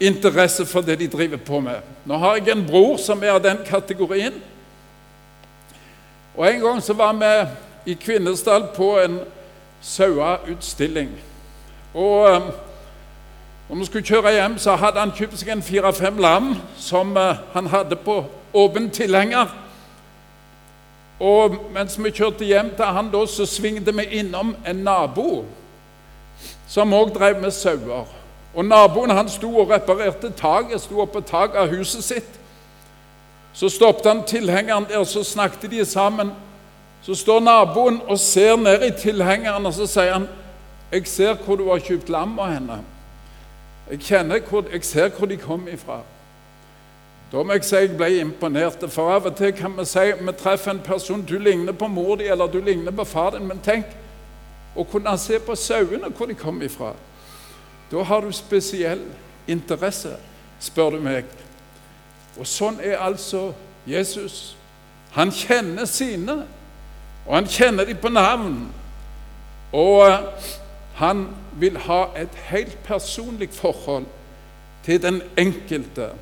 interesse 0.00 0.66
for 0.66 0.80
det 0.80 0.98
de 0.98 1.08
driver 1.08 1.36
på 1.36 1.60
med. 1.60 1.80
Nå 2.04 2.16
har 2.18 2.36
jeg 2.36 2.48
en 2.48 2.66
bror 2.66 2.96
som 2.96 3.22
er 3.22 3.36
av 3.36 3.42
den 3.44 3.58
kategorien. 3.66 4.34
Og 6.36 6.46
En 6.48 6.60
gang 6.60 6.82
så 6.82 6.92
var 6.92 7.12
vi 7.12 7.92
i 7.92 7.94
Kvinesdal 7.94 8.66
på 8.76 8.98
en 8.98 9.20
saueutstilling. 9.80 11.10
Og 11.94 12.36
um, 12.36 12.42
når 13.68 13.76
vi 13.76 13.84
skulle 13.86 14.06
kjøre 14.06 14.32
hjem, 14.32 14.58
så 14.58 14.76
hadde 14.76 15.00
han 15.00 15.12
kjøpt 15.16 15.38
seg 15.38 15.48
en 15.52 15.62
fire-fem 15.62 16.18
lam 16.18 16.54
som 16.78 17.16
uh, 17.16 17.36
han 17.52 17.66
hadde 17.66 17.96
på 17.96 18.24
åpen 18.54 18.90
tilhenger. 18.90 19.50
Og 21.20 21.56
mens 21.74 21.98
vi 22.00 22.10
kjørte 22.10 22.44
hjem 22.48 22.70
til 22.76 22.84
han 22.84 23.10
da, 23.12 23.26
så 23.26 23.46
svingte 23.46 23.92
vi 23.92 24.06
innom 24.20 24.54
en 24.66 24.84
nabo 24.84 25.44
som 26.70 26.94
òg 26.96 27.12
drev 27.14 27.40
med 27.42 27.52
sauer. 27.52 28.19
Og 28.54 28.64
Naboen 28.64 29.10
han 29.10 29.28
sto 29.28 29.50
og 29.58 29.70
reparerte 29.70 30.32
taket, 30.36 30.80
sto 30.80 31.00
oppe 31.00 31.20
på 31.20 31.26
taket 31.28 31.56
av 31.56 31.68
huset 31.70 32.04
sitt. 32.04 32.40
Så 33.52 33.68
stoppet 33.68 34.06
han 34.06 34.22
tilhengeren 34.26 34.86
der, 34.88 35.04
så 35.04 35.24
snakket 35.24 35.70
de 35.70 35.84
sammen. 35.84 36.30
Så 37.02 37.14
står 37.14 37.40
naboen 37.40 38.00
og 38.06 38.18
ser 38.18 38.56
ned 38.56 38.82
i 38.86 38.90
tilhengeren, 38.90 39.66
og 39.66 39.74
så 39.74 39.86
sier 39.86 40.12
han, 40.12 40.28
'Jeg 40.92 41.06
ser 41.06 41.34
hvor 41.34 41.56
du 41.56 41.70
har 41.70 41.78
kjøpt 41.78 42.08
lam 42.08 42.38
av 42.38 42.52
henne.' 42.52 42.84
Jeg, 43.90 44.00
kjenner 44.00 44.40
hvor, 44.40 44.64
jeg 44.72 44.84
ser 44.84 45.08
hvor 45.08 45.26
de 45.26 45.36
kom 45.36 45.68
ifra. 45.68 46.00
Da 47.32 47.42
må 47.42 47.52
jeg 47.52 47.64
si 47.64 47.76
jeg 47.76 47.96
ble 47.96 48.20
imponert. 48.20 48.90
For 48.90 49.10
av 49.10 49.26
og 49.26 49.36
til 49.36 49.52
kan 49.52 49.76
vi 49.78 49.84
si 49.84 50.12
vi 50.20 50.32
treffer 50.32 50.70
en 50.70 50.82
person 50.84 51.22
du 51.22 51.38
ligner 51.38 51.72
på 51.72 51.86
mor 51.86 52.16
di 52.16 52.26
eller 52.26 52.46
du 52.46 52.60
ligner 52.60 52.90
på 52.90 53.04
far 53.04 53.30
din. 53.30 53.46
Men 53.46 53.58
tenk 53.58 53.86
å 54.76 54.84
kunne 54.84 55.18
se 55.18 55.38
på 55.38 55.54
sauene 55.54 56.10
hvor 56.10 56.26
de 56.26 56.34
kom 56.34 56.62
ifra. 56.62 56.92
Da 57.90 58.02
har 58.02 58.20
du 58.20 58.32
spesiell 58.32 59.02
interesse, 59.48 60.14
spør 60.60 60.90
du 60.94 61.00
meg. 61.02 61.24
Og 62.38 62.46
sånn 62.46 62.78
er 62.82 63.00
altså 63.02 63.50
Jesus. 63.88 64.54
Han 65.16 65.32
kjenner 65.34 65.88
sine, 65.90 66.44
og 67.26 67.34
han 67.34 67.48
kjenner 67.50 67.88
dem 67.88 67.98
på 67.98 68.12
navn. 68.14 68.68
Og 69.72 70.06
eh, 70.06 70.48
han 71.00 71.26
vil 71.58 71.78
ha 71.86 72.04
et 72.18 72.34
helt 72.50 72.78
personlig 72.86 73.50
forhold 73.56 74.06
til 74.84 75.02
den 75.02 75.22
enkelte. 75.38 76.12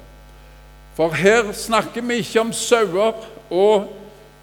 For 0.96 1.14
her 1.14 1.52
snakker 1.52 2.02
vi 2.02 2.22
ikke 2.22 2.40
om 2.40 2.52
sauer 2.52 3.12
og 3.50 3.92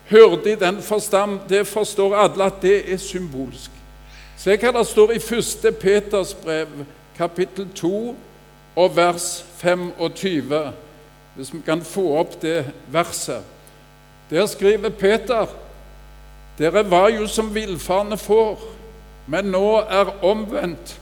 hyrde 0.09 0.51
i 0.51 0.59
den 0.59 0.81
forstand. 0.81 1.39
Det 1.49 1.67
forstår 1.67 2.15
alle 2.15 2.43
at 2.43 2.61
det 2.61 2.93
er 2.93 2.97
symbolsk. 2.97 3.71
Se 4.37 4.55
hva 4.59 4.71
det 4.75 4.85
står 4.87 5.15
i 5.15 5.19
1. 5.19 5.75
Peters 5.81 6.33
brev, 6.33 6.67
kapittel 7.17 7.67
2 7.75 8.15
og 8.75 8.95
vers 8.95 9.45
25, 9.57 10.73
hvis 11.35 11.53
vi 11.53 11.61
kan 11.65 11.81
få 11.81 12.09
opp 12.19 12.41
det 12.41 12.65
verset. 12.91 13.43
Der 14.29 14.45
skriver 14.45 14.89
Peter 14.89 15.47
dere 16.57 16.85
var 16.87 17.09
jo 17.11 17.27
som 17.27 17.49
villfarne 17.51 18.17
får, 18.17 18.61
men 19.27 19.49
nå 19.51 19.81
er 19.91 20.13
omvendt 20.23 20.93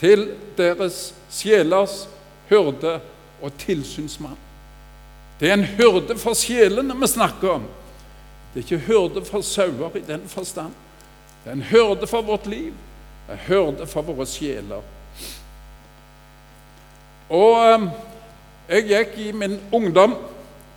til 0.00 0.30
deres 0.56 1.10
sjelers 1.30 2.06
hyrde 2.48 2.94
og 3.42 3.52
tilsynsmann. 3.60 4.38
Det 5.40 5.50
er 5.50 5.58
en 5.58 5.68
hyrde 5.76 6.16
for 6.20 6.36
sjelene 6.36 6.96
vi 6.96 7.08
snakker 7.08 7.58
om. 7.58 7.66
Det 8.52 8.60
er 8.60 8.64
ikke 8.64 8.86
hyrde 8.88 9.24
for 9.24 9.44
sauer 9.44 9.96
i 9.96 10.04
den 10.06 10.24
forstand. 10.28 10.72
Det 11.44 11.52
er 11.52 11.58
en 11.58 11.68
hyrde 11.68 12.08
for 12.08 12.24
vårt 12.24 12.48
liv, 12.48 12.72
en 13.28 13.44
hyrde 13.46 13.86
for 13.88 14.08
våre 14.08 14.26
sjeler. 14.28 14.80
Og 17.28 17.58
ehm, 17.66 17.88
jeg 18.68 18.86
gikk 18.88 19.18
i 19.18 19.32
min 19.32 19.60
ungdom, 19.72 20.16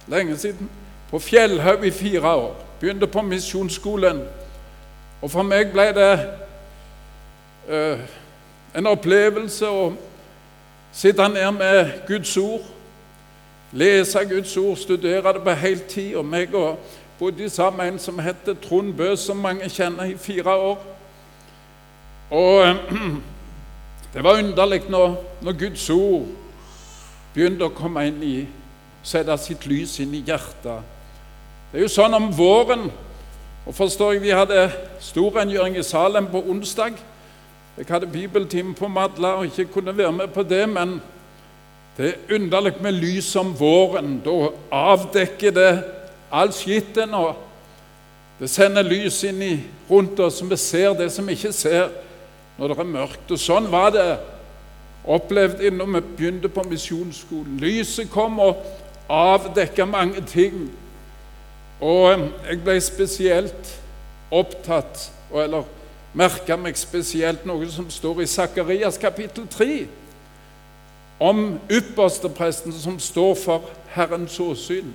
lenge 0.07 0.37
siden, 0.37 0.69
på 1.09 1.19
Fjellhaug 1.19 1.85
i 1.85 1.91
fire 1.91 2.35
år. 2.35 2.55
Begynte 2.79 3.07
på 3.07 3.21
misjonsskolen. 3.21 4.21
Og 5.21 5.31
for 5.31 5.45
meg 5.47 5.71
ble 5.71 5.85
det 5.95 6.13
uh, 7.69 7.99
en 8.75 8.89
opplevelse 8.89 9.69
å 9.69 9.93
sitte 10.91 11.27
ned 11.31 11.51
med 11.51 11.91
Guds 12.07 12.37
ord 12.37 12.73
lese 13.73 14.19
Guds 14.29 14.57
ord, 14.57 14.77
studere 14.77 15.33
det 15.33 15.43
på 15.43 15.49
heltid. 15.49 16.15
Og 16.15 16.25
meg 16.25 16.55
og 16.55 16.79
bodde 17.19 17.49
sammen 17.49 17.77
med 17.77 17.93
en 17.93 17.99
som 17.99 18.19
heter 18.19 18.53
Trond 18.53 18.93
Bø, 18.93 19.15
som 19.15 19.37
mange 19.37 19.69
kjenner, 19.69 20.03
i 20.03 20.17
fire 20.17 20.55
år. 20.55 20.85
Og 22.31 22.75
det 24.13 24.23
var 24.23 24.37
underlig 24.37 24.83
når, 24.89 25.15
når 25.41 25.55
Guds 25.57 25.89
ord 25.89 26.27
begynte 27.33 27.65
å 27.65 27.73
komme 27.73 28.05
inn 28.07 28.21
i 28.23 28.35
Sette 29.03 29.35
sitt 29.35 29.65
lys 29.67 29.97
inn 29.99 30.13
i 30.15 30.21
hjertet. 30.23 30.85
Det 31.71 31.75
er 31.75 31.83
jo 31.83 31.89
sånn 31.91 32.13
om 32.15 32.29
våren 32.31 32.85
og 33.65 33.75
forstår 33.75 34.13
jeg, 34.13 34.21
Vi 34.21 34.29
hadde 34.31 34.71
storrengjøring 35.03 35.75
i 35.75 35.83
Salem 35.83 36.29
på 36.31 36.39
onsdag. 36.39 36.93
Jeg 37.77 37.85
hadde 37.89 38.07
bibeltime 38.07 38.75
på 38.75 38.87
Madla 38.87 39.33
og 39.39 39.45
ikke 39.45 39.65
kunne 39.73 39.97
være 39.97 40.11
med 40.11 40.27
på 40.27 40.43
det, 40.43 40.69
men 40.69 41.01
det 41.97 42.07
er 42.07 42.35
underlig 42.35 42.73
med 42.81 42.91
lys 42.91 43.35
om 43.35 43.53
våren. 43.59 44.21
Da 44.25 44.49
avdekker 44.71 45.51
det 45.51 45.83
all 46.31 46.51
skitten, 46.53 47.13
og 47.13 47.35
det 48.39 48.49
sender 48.49 48.83
lys 48.83 49.23
inn 49.23 49.41
i, 49.41 49.53
rundt 49.89 50.19
oss, 50.19 50.39
så 50.39 50.45
vi 50.45 50.57
ser 50.57 50.93
det 50.93 51.11
som 51.11 51.27
vi 51.27 51.35
ikke 51.37 51.53
ser 51.53 51.89
når 52.57 52.67
det 52.67 52.79
er 52.79 52.93
mørkt. 52.93 53.31
Og 53.31 53.39
sånn 53.39 53.69
var 53.71 53.91
det 53.95 54.07
opplevd 55.03 55.63
når 55.73 55.91
vi 55.95 56.01
begynte 56.17 56.51
på 56.51 56.65
misjonsskolen. 56.69 57.59
Lyset 57.61 58.11
kom 58.13 58.39
og 58.43 58.63
avdekka 59.11 59.85
mange 59.85 60.21
ting. 60.27 60.69
Og 61.83 62.29
jeg 62.47 62.61
ble 62.63 62.77
spesielt 62.81 63.73
opptatt, 64.33 65.09
eller 65.33 65.67
merka 66.13 66.55
meg 66.57 66.77
spesielt 66.77 67.45
noe 67.45 67.67
som 67.73 67.89
står 67.91 68.23
i 68.23 68.29
Sakarias 68.29 68.97
kapittel 69.01 69.47
3 69.49 69.83
om 71.23 71.59
ypperstepresten 71.71 72.73
som 72.73 72.97
står 72.99 73.35
for 73.39 73.69
Herrens 73.93 74.39
åsyn, 74.41 74.89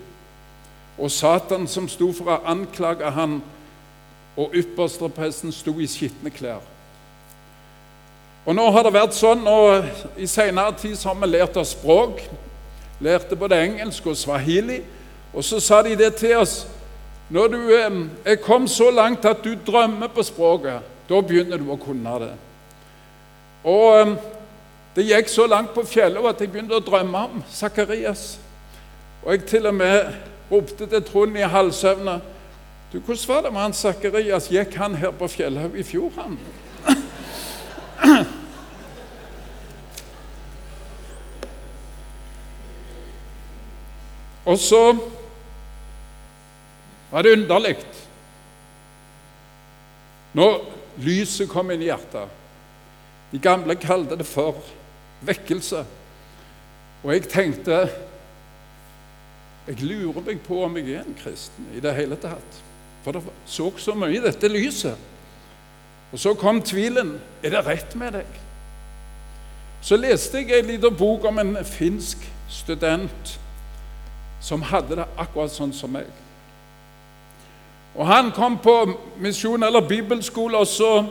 og 0.99 1.11
Satan 1.15 1.69
som 1.71 1.87
sto 1.88 2.11
for 2.12 2.35
å 2.35 2.41
anklage 2.50 3.11
han, 3.15 3.38
og 4.37 4.55
ypperstepresten 4.59 5.55
sto 5.55 5.73
i 5.81 5.87
skitne 5.88 6.31
klær. 6.35 6.61
Og 8.49 8.55
nå 8.57 8.64
har 8.73 8.87
det 8.87 8.95
vært 8.95 9.12
sånn, 9.12 9.43
og 9.45 10.17
I 10.17 10.25
senere 10.25 10.73
tid 10.81 10.95
så 10.97 11.11
har 11.11 11.19
vi 11.21 11.28
lært 11.28 11.57
oss 11.61 11.75
språk. 11.75 12.23
Lærte 13.05 13.37
både 13.37 13.59
engelsk 13.61 14.07
og 14.09 14.17
swahili. 14.17 14.78
Og 15.37 15.45
så 15.45 15.61
sa 15.61 15.83
de 15.85 15.93
det 15.99 16.14
til 16.17 16.38
oss 16.40 16.62
Når 17.28 17.49
du 17.52 17.59
er 18.25 18.38
kommet 18.40 18.73
så 18.73 18.88
langt 18.90 19.26
at 19.28 19.43
du 19.45 19.52
drømmer 19.52 20.09
på 20.09 20.23
språket, 20.25 20.81
da 21.11 21.21
begynner 21.21 21.61
du 21.61 21.67
å 21.69 21.76
kunne 21.76 22.14
det. 22.23 22.31
Og 23.69 24.14
det 24.97 25.05
gikk 25.11 25.28
så 25.28 25.45
langt 25.45 25.75
på 25.76 25.85
fjellet 25.85 26.25
at 26.31 26.40
jeg 26.40 26.49
begynte 26.49 26.78
å 26.78 26.87
drømme 26.87 27.26
om 27.28 27.45
Sakarias. 27.52 28.38
Og 29.26 29.35
jeg 29.35 29.45
til 29.45 29.69
og 29.69 29.76
med 29.76 30.09
ropte 30.49 30.88
til 30.88 31.05
Trond 31.05 31.37
i 31.37 31.45
halvsøvne 31.45 32.17
Du, 32.88 32.97
hvordan 32.97 33.28
var 33.28 33.45
det 33.45 33.52
med 33.52 33.61
han 33.61 33.76
Sakarias? 33.76 34.49
Gikk 34.49 34.81
han 34.81 34.97
her 34.97 35.12
på 35.12 35.28
Fjellhaug 35.28 35.76
i 35.76 35.85
fjor, 35.85 36.09
han? 36.17 36.40
Og 44.45 44.59
så 44.59 44.83
var 47.11 47.23
det 47.23 47.33
underlig 47.38 47.76
når 50.37 50.61
lyset 51.02 51.49
kom 51.50 51.71
inn 51.73 51.83
i 51.83 51.88
hjertet. 51.88 52.28
De 53.33 53.40
gamle 53.42 53.75
kalte 53.80 54.16
det 54.18 54.26
for 54.28 54.61
vekkelse. 55.26 55.85
Og 57.02 57.12
jeg 57.14 57.28
tenkte 57.30 57.88
Jeg 59.68 59.83
lurer 59.85 60.23
meg 60.25 60.38
på 60.47 60.62
om 60.64 60.76
jeg 60.78 60.95
er 60.97 61.02
en 61.04 61.16
kristen 61.18 61.66
i 61.76 61.80
det 61.85 61.92
hele 61.92 62.16
tatt. 62.16 62.61
For 63.04 63.12
det 63.12 63.21
så 63.45 63.66
så 63.76 63.92
mye 63.95 64.16
i 64.16 64.23
dette 64.25 64.49
lyset. 64.49 64.97
Og 66.12 66.18
så 66.18 66.33
kom 66.35 66.62
tvilen. 66.64 67.18
Er 67.42 67.52
det 67.52 67.66
rett 67.66 67.97
med 67.97 68.16
deg? 68.16 68.38
Så 69.85 69.99
leste 70.00 70.40
jeg 70.40 70.57
en 70.57 70.71
liten 70.73 70.97
bok 70.97 71.26
om 71.28 71.38
en 71.38 71.59
finsk 71.64 72.25
student 72.49 73.35
som 74.40 74.62
hadde 74.62 74.97
det 74.97 75.07
akkurat 75.18 75.52
sånn 75.52 75.73
som 75.73 75.92
meg. 75.92 76.07
Og 77.99 78.07
Han 78.07 78.30
kom 78.33 78.59
på 78.62 78.99
misjon 79.18 79.62
eller 79.62 79.80
bibelskole, 79.80 80.59
og 80.59 80.66
så 80.66 81.07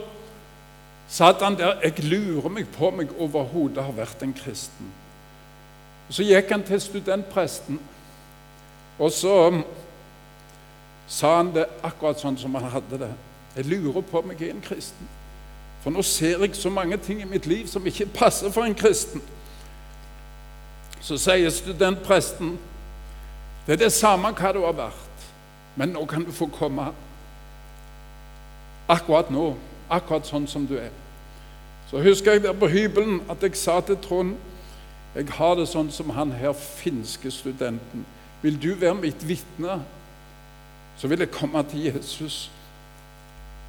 satt 1.08 1.42
han 1.42 1.58
der 1.58 1.82
Jeg 1.84 2.04
lurer 2.04 2.50
meg 2.50 2.68
på 2.68 2.88
om 2.88 3.00
jeg 3.02 3.12
overhodet 3.20 3.84
har 3.84 3.92
vært 3.92 4.24
en 4.24 4.34
kristen. 4.34 4.92
Og 6.08 6.14
Så 6.14 6.24
gikk 6.24 6.52
han 6.52 6.64
til 6.64 6.82
studentpresten, 6.82 7.80
og 9.00 9.12
så 9.12 9.62
sa 11.08 11.38
han 11.38 11.52
det 11.54 11.68
akkurat 11.84 12.20
sånn 12.20 12.38
som 12.38 12.56
han 12.56 12.72
hadde 12.72 13.00
det. 13.00 13.12
Jeg 13.56 13.66
lurer 13.66 14.02
på 14.02 14.20
om 14.20 14.32
jeg 14.32 14.50
er 14.50 14.56
en 14.56 14.62
kristen. 14.62 15.08
For 15.84 15.92
nå 15.92 16.02
ser 16.02 16.40
jeg 16.44 16.56
så 16.56 16.70
mange 16.70 16.98
ting 16.98 17.22
i 17.22 17.26
mitt 17.26 17.46
liv 17.46 17.68
som 17.68 17.86
ikke 17.86 18.06
passer 18.06 18.52
for 18.52 18.64
en 18.64 18.76
kristen. 18.76 19.22
Så 21.02 21.18
sier 21.18 21.50
studentpresten 21.50 22.58
det 23.68 23.74
er 23.74 23.84
det 23.84 23.92
samme 23.94 24.32
hva 24.32 24.54
du 24.56 24.62
har 24.64 24.76
vært, 24.78 25.26
men 25.76 25.92
nå 25.92 26.06
kan 26.08 26.24
du 26.24 26.32
få 26.32 26.48
komme 26.48 26.88
akkurat 28.88 29.28
nå, 29.32 29.50
akkurat 29.92 30.28
sånn 30.28 30.48
som 30.48 30.64
du 30.68 30.78
er. 30.80 30.94
Så 31.92 32.00
husker 32.04 32.38
jeg 32.38 32.44
der 32.44 32.56
på 32.56 32.70
hybelen 32.72 33.20
at 33.32 33.44
jeg 33.44 33.60
sa 33.60 33.82
til 33.84 34.00
Trond 34.04 34.38
jeg 35.18 35.32
har 35.34 35.56
det 35.58 35.66
sånn 35.66 35.88
som 35.90 36.12
han 36.14 36.32
her 36.38 36.54
finske 36.54 37.32
studenten. 37.34 38.04
Vil 38.44 38.58
du 38.62 38.74
være 38.78 39.00
mitt 39.00 39.24
vitne, 39.26 39.80
så 40.98 41.10
vil 41.10 41.24
jeg 41.24 41.34
komme 41.34 41.64
til 41.72 41.88
Jesus 41.88 42.52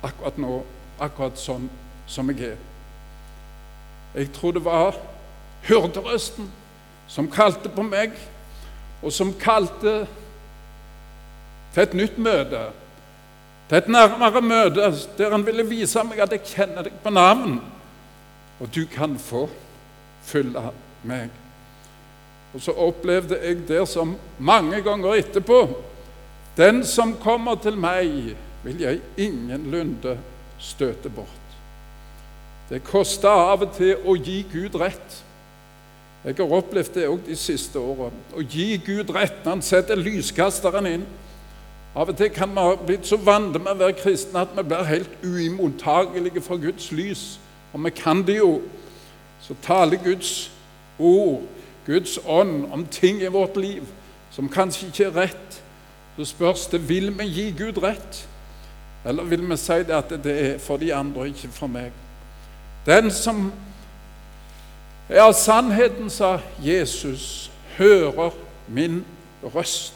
akkurat 0.05 0.37
nå, 0.39 0.59
akkurat 1.01 1.41
sånn 1.41 1.71
som 2.07 2.29
jeg 2.31 2.53
er. 2.53 2.59
Jeg 4.15 4.33
tror 4.37 4.53
det 4.53 4.65
var 4.65 4.99
hurderøsten 5.69 6.51
som 7.09 7.31
kalte 7.33 7.73
på 7.73 7.87
meg 7.87 8.13
og 9.03 9.13
som 9.15 9.33
kalte 9.41 10.03
til 11.75 11.83
et 11.83 11.95
nytt 11.95 12.19
møte, 12.19 12.63
til 13.69 13.79
et 13.79 13.91
nærmere 13.93 14.43
møte, 14.43 14.93
der 15.19 15.35
han 15.35 15.45
ville 15.47 15.67
vise 15.69 16.03
meg 16.07 16.23
at 16.25 16.33
jeg 16.35 16.47
kjenner 16.55 16.89
deg 16.89 16.97
på 17.05 17.13
navn, 17.13 17.59
og 18.59 18.71
du 18.75 18.83
kan 18.91 19.19
få 19.21 19.47
følge 20.27 20.71
meg. 21.07 21.31
Og 22.55 22.65
så 22.65 22.73
opplevde 22.73 23.39
jeg 23.43 23.63
det 23.69 23.85
som 23.89 24.17
mange 24.39 24.81
ganger 24.83 25.19
etterpå 25.21 25.67
Den 26.57 26.81
som 26.85 27.13
kommer 27.23 27.55
til 27.63 27.77
meg, 27.79 28.33
vil 28.65 28.81
jeg 28.81 28.99
ingenlunde 29.17 30.17
støte 30.59 31.09
bort. 31.09 31.53
Det 32.69 32.81
koster 32.83 33.31
av 33.31 33.63
og 33.63 33.77
til 33.77 33.95
å 34.03 34.17
gi 34.19 34.41
Gud 34.51 34.75
rett. 34.81 35.21
Jeg 36.29 36.37
har 36.37 36.51
opplevd 36.59 36.93
det 36.93 37.07
òg 37.09 37.23
de 37.25 37.35
siste 37.41 37.81
åra. 37.81 38.11
Å 38.37 38.43
gi 38.45 38.75
Gud 38.85 39.09
rett 39.17 39.39
når 39.41 39.55
han 39.55 39.63
setter 39.65 39.97
lyskasteren 39.97 40.87
inn. 40.91 41.07
Av 41.97 42.11
og 42.13 42.19
til 42.19 42.29
kan 42.29 42.51
vi 42.53 42.65
ha 42.67 42.75
blitt 42.77 43.09
så 43.09 43.17
vant 43.17 43.57
med 43.57 43.71
å 43.73 43.79
være 43.81 43.97
kristne 43.97 44.43
at 44.45 44.53
vi 44.53 44.65
blir 44.69 44.91
helt 44.91 45.23
uimottagelige 45.25 46.43
for 46.45 46.61
Guds 46.61 46.91
lys. 46.93 47.23
Og 47.73 47.81
vi 47.87 47.95
kan 47.97 48.21
det 48.29 48.37
jo. 48.43 48.59
Så 49.41 49.57
taler 49.65 50.05
Guds 50.05 50.51
ord, 50.99 51.47
Guds 51.87 52.19
ånd, 52.27 52.67
om 52.77 52.85
ting 52.93 53.23
i 53.23 53.33
vårt 53.33 53.57
liv 53.57 53.87
som 54.35 54.51
kanskje 54.53 54.91
ikke 54.91 55.07
er 55.07 55.17
rett. 55.17 55.63
Så 56.19 56.29
spørs 56.35 56.67
det 56.69 56.83
vil 56.89 57.09
vi 57.17 57.25
gi 57.25 57.47
Gud 57.57 57.81
rett, 57.81 58.21
eller 59.07 59.25
vil 59.25 59.47
vi 59.49 59.57
si 59.57 59.81
det 59.87 59.97
at 59.97 60.13
det 60.25 60.37
er 60.43 60.61
for 60.61 60.77
de 60.77 60.93
andre, 60.93 61.31
ikke 61.31 61.49
for 61.55 61.73
meg. 61.73 61.95
Den 62.85 63.11
som 63.15 63.49
ja, 65.11 65.33
sannheten, 65.33 66.11
sa 66.11 66.39
Jesus, 66.65 67.51
hører 67.77 68.31
min 68.69 69.05
røst. 69.43 69.95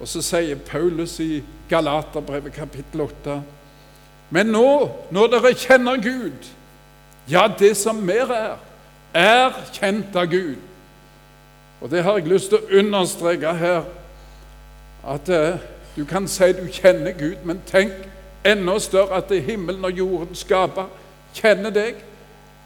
Og 0.00 0.08
så 0.08 0.22
sier 0.22 0.56
Paulus 0.56 1.20
i 1.20 1.42
Galaterbrevet 1.68 2.52
kapittel 2.52 3.00
8.: 3.00 3.42
Men 4.30 4.46
nå, 4.46 4.90
når 5.10 5.26
dere 5.26 5.54
kjenner 5.54 5.96
Gud, 5.96 6.48
ja, 7.28 7.46
det 7.58 7.76
som 7.76 7.96
mer 7.96 8.30
er, 8.32 8.56
er 9.14 9.58
kjent 9.72 10.16
av 10.16 10.26
Gud. 10.26 10.56
Og 11.80 11.90
det 11.90 12.02
har 12.02 12.18
jeg 12.18 12.28
lyst 12.30 12.50
til 12.50 12.58
å 12.58 12.78
understreke 12.78 13.52
her, 13.58 13.84
at 15.06 15.28
eh, 15.28 15.58
du 15.96 16.04
kan 16.04 16.28
si 16.28 16.52
du 16.52 16.66
kjenner 16.72 17.12
Gud, 17.12 17.42
men 17.44 17.62
tenk 17.66 17.92
enda 18.44 18.78
større 18.78 19.18
at 19.18 19.28
det 19.28 19.42
himmelen 19.42 19.84
og 19.84 19.98
jorden 19.98 20.34
skaper, 20.34 20.86
kjenner 21.34 21.70
deg 21.74 21.98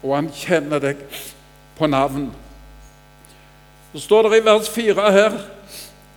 og 0.07 0.15
han 0.15 0.29
kjenner 0.33 0.79
deg 0.81 1.03
på 1.77 1.87
navn. 1.87 2.29
Så 3.91 4.05
står 4.05 4.29
det 4.29 4.39
i 4.39 4.45
vers 4.45 4.69
4 4.69 5.11
her 5.11 5.37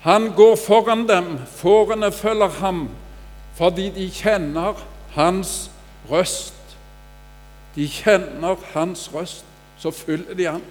Han 0.00 0.30
går 0.32 0.56
foran 0.56 1.02
dem, 1.08 1.38
fårene 1.56 2.08
følger 2.12 2.48
ham, 2.48 2.88
fordi 3.58 3.90
de 3.90 4.06
kjenner 4.10 4.78
hans 5.12 5.70
røst. 6.10 6.54
De 7.74 7.88
kjenner 7.88 8.56
hans 8.72 9.10
røst, 9.14 9.44
så 9.78 9.90
følger 9.90 10.34
de 10.34 10.46
han. 10.46 10.62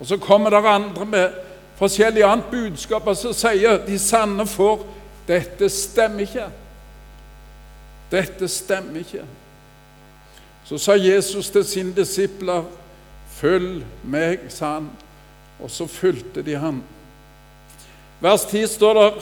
Og 0.00 0.06
Så 0.06 0.16
kommer 0.16 0.50
det 0.50 0.62
andre 0.64 1.04
med 1.04 1.30
forskjellig 1.76 2.22
annet 2.24 2.44
budskap, 2.50 3.06
og 3.06 3.16
så 3.16 3.32
sier 3.32 3.82
de 3.86 3.98
sanne 3.98 4.46
får 4.46 4.86
dette 5.28 5.68
stemmer 5.68 6.20
ikke. 6.20 6.46
Dette 8.10 8.48
stemmer 8.48 9.02
ikke. 9.02 9.24
Så 10.70 10.78
sa 10.78 10.94
Jesus 10.94 11.50
til 11.50 11.64
sine 11.64 11.92
disipler, 11.96 12.62
'Følg 13.34 13.84
meg', 14.04 14.38
sa 14.48 14.74
han, 14.74 14.90
og 15.60 15.70
så 15.70 15.86
fulgte 15.86 16.42
de 16.42 16.54
ham. 16.54 16.82
Vers 18.20 18.44
10 18.44 18.66
står 18.66 18.94
der 18.94 19.12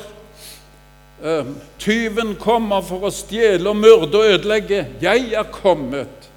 ehm, 1.24 1.56
Tyven 1.78 2.34
kommer 2.36 2.80
for 2.80 3.08
å 3.08 3.10
stjele 3.10 3.68
og 3.68 3.76
myrde 3.76 4.18
og 4.18 4.24
ødelegge. 4.24 4.86
Jeg 5.00 5.32
er 5.32 5.42
kommet 5.42 6.28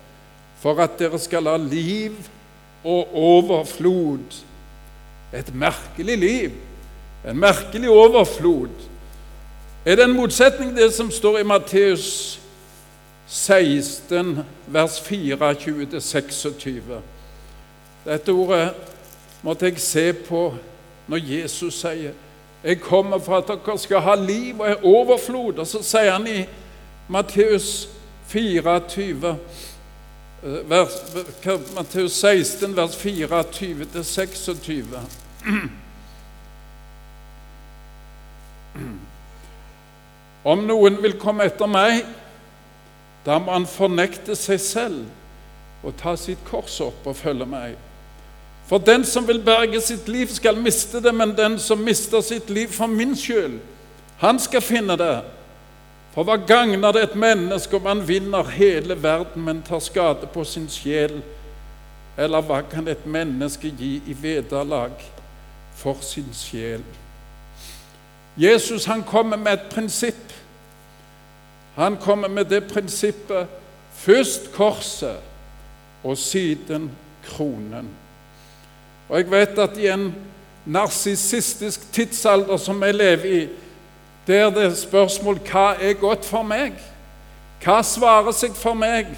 for 0.62 0.80
at 0.80 0.96
dere 1.00 1.20
skal 1.20 1.44
ha 1.44 1.58
liv 1.58 2.16
og 2.84 3.12
overflod. 3.14 4.40
Et 5.34 5.56
merkelig 5.56 6.18
liv, 6.18 6.52
en 7.28 7.40
merkelig 7.40 7.90
overflod. 7.90 8.88
Er 9.86 9.96
det 9.96 10.04
en 10.04 10.16
motsetning, 10.16 10.78
det 10.78 10.94
som 10.94 11.12
står 11.12 11.40
i 11.40 11.44
Matteus 11.44 12.41
16, 13.32 14.44
vers 14.68 15.00
24-26. 15.00 16.82
Dette 18.06 18.32
ordet 18.32 18.74
måtte 19.42 19.70
jeg 19.70 19.80
se 19.80 20.14
på 20.14 20.56
når 21.08 21.18
Jesus 21.18 21.80
sier 21.80 22.12
'Jeg 22.64 22.82
kommer 22.82 23.20
for 23.20 23.38
at 23.38 23.48
dere 23.48 23.80
skal 23.80 24.00
ha 24.00 24.16
liv 24.16 24.60
og 24.60 24.78
overflod'. 24.84 25.60
Og 25.60 25.68
så 25.68 25.84
sier 25.84 26.12
han 26.12 26.28
i 26.28 26.46
Matteus 27.08 27.90
24 28.28 29.38
eh, 30.44 30.70
vers, 30.70 30.92
Matteus 31.76 32.12
16, 32.12 32.76
vers 32.76 32.96
24-26. 32.96 34.86
Om 40.44 40.58
noen 40.58 41.04
vil 41.04 41.20
komme 41.20 41.44
etter 41.44 41.66
meg, 41.66 42.06
da 43.26 43.38
må 43.40 43.54
han 43.54 43.68
fornekte 43.70 44.36
seg 44.36 44.60
selv 44.62 45.86
og 45.86 45.96
ta 45.98 46.16
sitt 46.18 46.42
kors 46.48 46.80
opp 46.82 47.08
og 47.10 47.18
følge 47.18 47.46
meg. 47.50 47.76
For 48.70 48.80
den 48.80 49.04
som 49.06 49.28
vil 49.28 49.42
berge 49.44 49.82
sitt 49.82 50.08
liv, 50.08 50.30
skal 50.32 50.58
miste 50.58 51.02
det, 51.04 51.12
men 51.16 51.36
den 51.38 51.60
som 51.60 51.82
mister 51.84 52.22
sitt 52.22 52.50
liv 52.50 52.72
for 52.72 52.88
min 52.88 53.16
skyld, 53.18 53.60
han 54.22 54.40
skal 54.40 54.62
finne 54.62 54.96
det. 54.98 55.18
For 56.14 56.28
hva 56.28 56.38
gagner 56.38 56.94
det 56.94 57.04
et 57.04 57.18
menneske 57.20 57.76
om 57.76 57.88
han 57.90 58.04
vinner 58.08 58.48
hele 58.56 58.96
verden, 59.04 59.44
men 59.44 59.62
tar 59.64 59.80
skade 59.84 60.28
på 60.34 60.44
sin 60.48 60.70
sjel? 60.70 61.22
Eller 62.18 62.44
hva 62.44 62.62
kan 62.68 62.88
et 62.92 63.06
menneske 63.06 63.72
gi 63.80 63.96
i 64.08 64.16
vederlag 64.22 64.96
for 65.76 66.00
sin 66.06 66.30
sjel? 66.36 66.84
Jesus 68.40 68.86
han 68.86 69.04
kommer 69.04 69.38
med 69.38 69.54
et 69.54 69.70
prinsipp. 69.72 70.32
Han 71.82 71.98
kommer 71.98 72.28
med 72.28 72.46
det 72.46 72.68
prinsippet 72.70 73.48
først 73.94 74.52
korset 74.54 75.18
og 76.04 76.18
siden 76.18 76.92
kronen. 77.26 77.90
Og 79.10 79.18
jeg 79.18 79.32
vet 79.32 79.60
at 79.60 79.78
i 79.78 79.88
en 79.90 80.12
narsissistisk 80.66 81.88
tidsalder 81.94 82.58
som 82.58 82.82
vi 82.82 82.92
lever 82.92 83.26
i, 83.26 83.42
der 84.28 84.50
det 84.54 84.64
er 84.64 84.76
spørsmål 84.78 85.42
hva 85.50 85.66
er 85.82 85.98
godt 85.98 86.26
for 86.26 86.46
meg, 86.46 86.78
hva 87.66 87.80
svarer 87.82 88.38
seg 88.38 88.54
for 88.54 88.78
meg, 88.78 89.10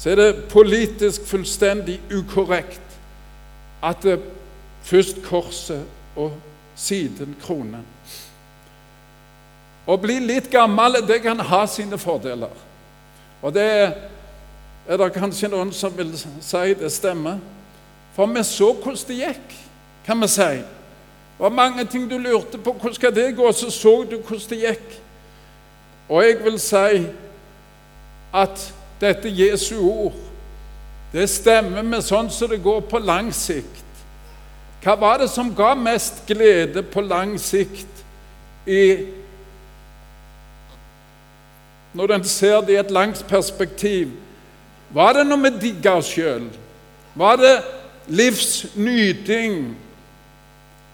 så 0.00 0.14
er 0.14 0.16
det 0.16 0.48
politisk 0.48 1.28
fullstendig 1.28 2.00
ukorrekt 2.08 2.96
at 3.84 4.00
det 4.00 4.16
først 4.82 5.20
korset 5.28 5.84
og 6.16 6.32
siden 6.76 7.36
kronen. 7.44 7.84
Å 9.86 9.96
bli 9.96 10.18
litt 10.20 10.50
gammel 10.52 11.00
det 11.06 11.22
kan 11.24 11.40
ha 11.40 11.64
sine 11.66 11.98
fordeler. 11.98 12.52
Og 13.40 13.54
det 13.54 13.70
er 14.90 15.00
det 15.00 15.12
kanskje 15.14 15.48
noen 15.48 15.72
som 15.72 15.94
vil 15.96 16.12
si 16.16 16.74
det 16.78 16.92
stemmer. 16.92 17.40
For 18.16 18.28
vi 18.28 18.42
så 18.44 18.72
hvordan 18.74 19.06
det 19.08 19.18
gikk, 19.20 19.56
kan 20.06 20.20
vi 20.20 20.28
si. 20.28 20.50
Det 20.60 21.44
var 21.44 21.54
mange 21.56 21.84
ting 21.88 22.08
du 22.10 22.18
lurte 22.18 22.58
på. 22.58 22.72
Hvordan 22.72 22.94
skal 22.94 23.14
det 23.14 23.36
gå? 23.36 23.52
Så 23.52 23.70
så 23.70 23.94
du 24.04 24.18
hvordan 24.18 24.48
det 24.50 24.60
gikk. 24.64 24.96
Og 26.08 26.24
jeg 26.24 26.40
vil 26.44 26.58
si 26.60 27.06
at 28.34 28.66
dette 29.00 29.30
Jesu 29.30 29.78
ord, 29.78 30.18
det 31.12 31.30
stemmer 31.30 31.82
med 31.82 32.04
sånn 32.06 32.28
som 32.30 32.50
det 32.50 32.60
går 32.62 32.82
på 32.90 32.98
lang 32.98 33.30
sikt. 33.34 33.86
Hva 34.82 34.94
var 34.98 35.22
det 35.22 35.30
som 35.30 35.54
ga 35.54 35.72
mest 35.78 36.22
glede 36.26 36.82
på 36.82 37.02
lang 37.04 37.34
sikt 37.40 38.04
i 38.66 38.82
når 41.92 42.14
en 42.14 42.24
ser 42.24 42.60
det 42.60 42.74
i 42.74 42.80
et 42.80 42.90
langt 42.90 43.24
perspektiv. 43.28 44.12
Var 44.90 45.12
det 45.12 45.26
når 45.26 45.36
vi 45.44 45.50
digga 45.60 45.96
oss 45.98 46.10
sjøl? 46.10 46.48
Var 47.14 47.36
det 47.36 47.54
livsnyting? 48.06 49.76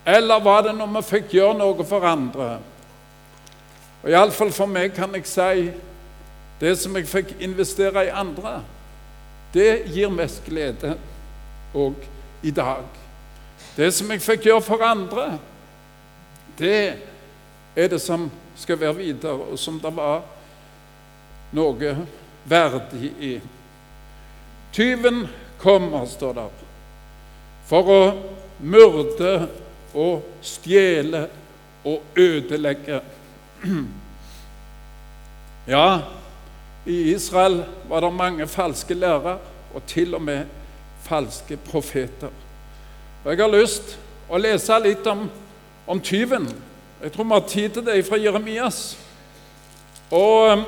Eller 0.06 0.40
var 0.40 0.62
det 0.62 0.74
når 0.76 0.92
vi 0.96 1.02
fikk 1.10 1.34
gjøre 1.36 1.58
noe 1.58 1.84
for 1.84 2.04
andre? 2.06 2.48
Og 4.04 4.10
Iallfall 4.12 4.52
for 4.54 4.70
meg 4.70 4.94
kan 4.94 5.14
jeg 5.16 5.26
si 5.28 5.68
det 6.60 6.76
som 6.78 6.94
jeg 6.96 7.08
fikk 7.08 7.34
investere 7.44 8.06
i 8.06 8.12
andre, 8.14 8.60
det 9.52 9.86
gir 9.92 10.12
mest 10.12 10.44
glede 10.46 10.94
òg 11.76 12.06
i 12.46 12.52
dag. 12.54 12.86
Det 13.76 13.90
som 13.92 14.10
jeg 14.12 14.22
fikk 14.24 14.48
gjøre 14.48 14.64
for 14.64 14.84
andre, 14.84 15.26
det 16.58 16.78
er 17.76 17.90
det 17.92 18.00
som 18.00 18.30
skal 18.56 18.80
være 18.80 18.96
videre, 18.96 19.32
og 19.50 19.58
som 19.58 19.80
det 19.80 19.92
var 19.96 20.22
noe 21.54 21.96
verdig 22.44 23.12
i. 23.20 23.34
Tyven 24.72 25.26
kommer, 25.58 26.06
står 26.06 26.34
der, 26.36 26.64
for 27.66 27.92
å 27.92 28.00
myrde 28.60 29.48
og 29.96 30.26
stjele 30.44 31.26
og 31.86 32.18
ødelegge. 32.18 33.00
Ja, 35.66 35.98
i 36.86 37.10
Israel 37.10 37.64
var 37.90 38.04
det 38.04 38.12
mange 38.14 38.44
falske 38.46 38.94
lærere, 38.94 39.40
og 39.74 39.82
til 39.90 40.14
og 40.14 40.22
med 40.22 40.44
falske 41.02 41.56
profeter. 41.56 42.30
Og 43.24 43.32
Jeg 43.32 43.40
har 43.40 43.50
lyst 43.50 43.96
å 44.30 44.38
lese 44.38 44.78
litt 44.84 45.06
om, 45.10 45.24
om 45.86 46.00
tyven. 46.00 46.46
Jeg 47.02 47.12
tror 47.12 47.26
vi 47.26 47.34
har 47.34 47.48
tid 47.50 47.74
til 47.74 47.86
det 47.88 47.98
fra 48.06 48.20
Jeremias. 48.22 48.94
Og 50.14 50.62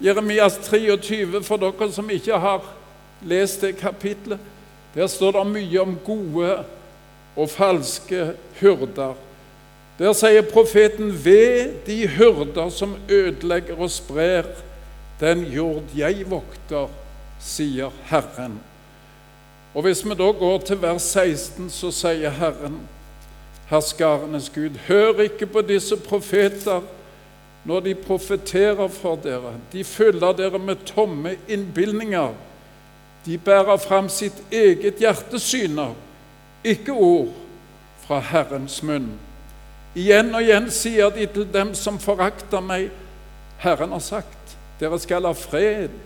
Jeremias 0.00 0.58
23, 0.62 1.42
for 1.42 1.56
dere 1.56 1.88
som 1.92 2.10
ikke 2.10 2.38
har 2.38 2.64
lest 3.24 3.60
det 3.64 3.76
kapitlet, 3.80 4.38
der 4.94 5.06
står 5.06 5.38
det 5.38 5.46
mye 5.52 5.80
om 5.80 5.96
gode 6.04 6.50
og 7.36 7.50
falske 7.50 8.32
hyrder. 8.60 9.16
Der 9.98 10.12
sier 10.12 10.44
profeten 10.44 11.12
ved 11.24 11.72
de 11.86 12.06
hyrder 12.08 12.68
som 12.68 12.96
ødelegger 13.08 13.80
og 13.80 13.90
sprer 13.90 14.48
den 15.20 15.46
jord 15.48 15.96
jeg 15.96 16.26
vokter, 16.28 16.90
sier 17.40 17.92
Herren. 18.10 18.58
Og 19.74 19.82
Hvis 19.82 20.04
vi 20.04 20.14
da 20.16 20.30
går 20.32 20.58
til 20.58 20.82
vers 20.82 21.02
16, 21.02 21.70
så 21.70 21.90
sier 21.92 22.30
Herren, 22.30 22.80
herskarenes 23.70 24.50
Gud, 24.54 24.76
hør 24.88 25.20
ikke 25.20 25.46
på 25.46 25.60
disse 25.60 25.96
profeter 25.96 26.80
når 27.66 27.80
de 27.80 27.94
profeterer 27.98 28.88
for 28.88 29.18
dere. 29.22 29.56
De 29.72 29.84
fyller 29.84 30.32
dere 30.38 30.58
med 30.58 30.84
tomme 30.86 31.34
innbilninger. 31.48 32.34
De 33.26 33.38
bærer 33.38 33.76
fram 33.82 34.08
sitt 34.08 34.38
eget 34.54 35.02
hjertesyner, 35.02 35.94
ikke 36.64 36.92
ord 36.92 37.32
fra 38.06 38.20
Herrens 38.22 38.78
munn. 38.86 39.08
Igjen 39.96 40.30
og 40.34 40.44
igjen 40.44 40.70
sier 40.70 41.10
de 41.10 41.26
til 41.26 41.48
dem 41.50 41.72
som 41.74 41.98
forakter 41.98 42.62
meg, 42.62 42.90
Herren 43.58 43.94
har 43.96 44.04
sagt, 44.04 44.56
dere 44.78 44.98
skal 45.00 45.26
ha 45.26 45.32
fred. 45.34 45.96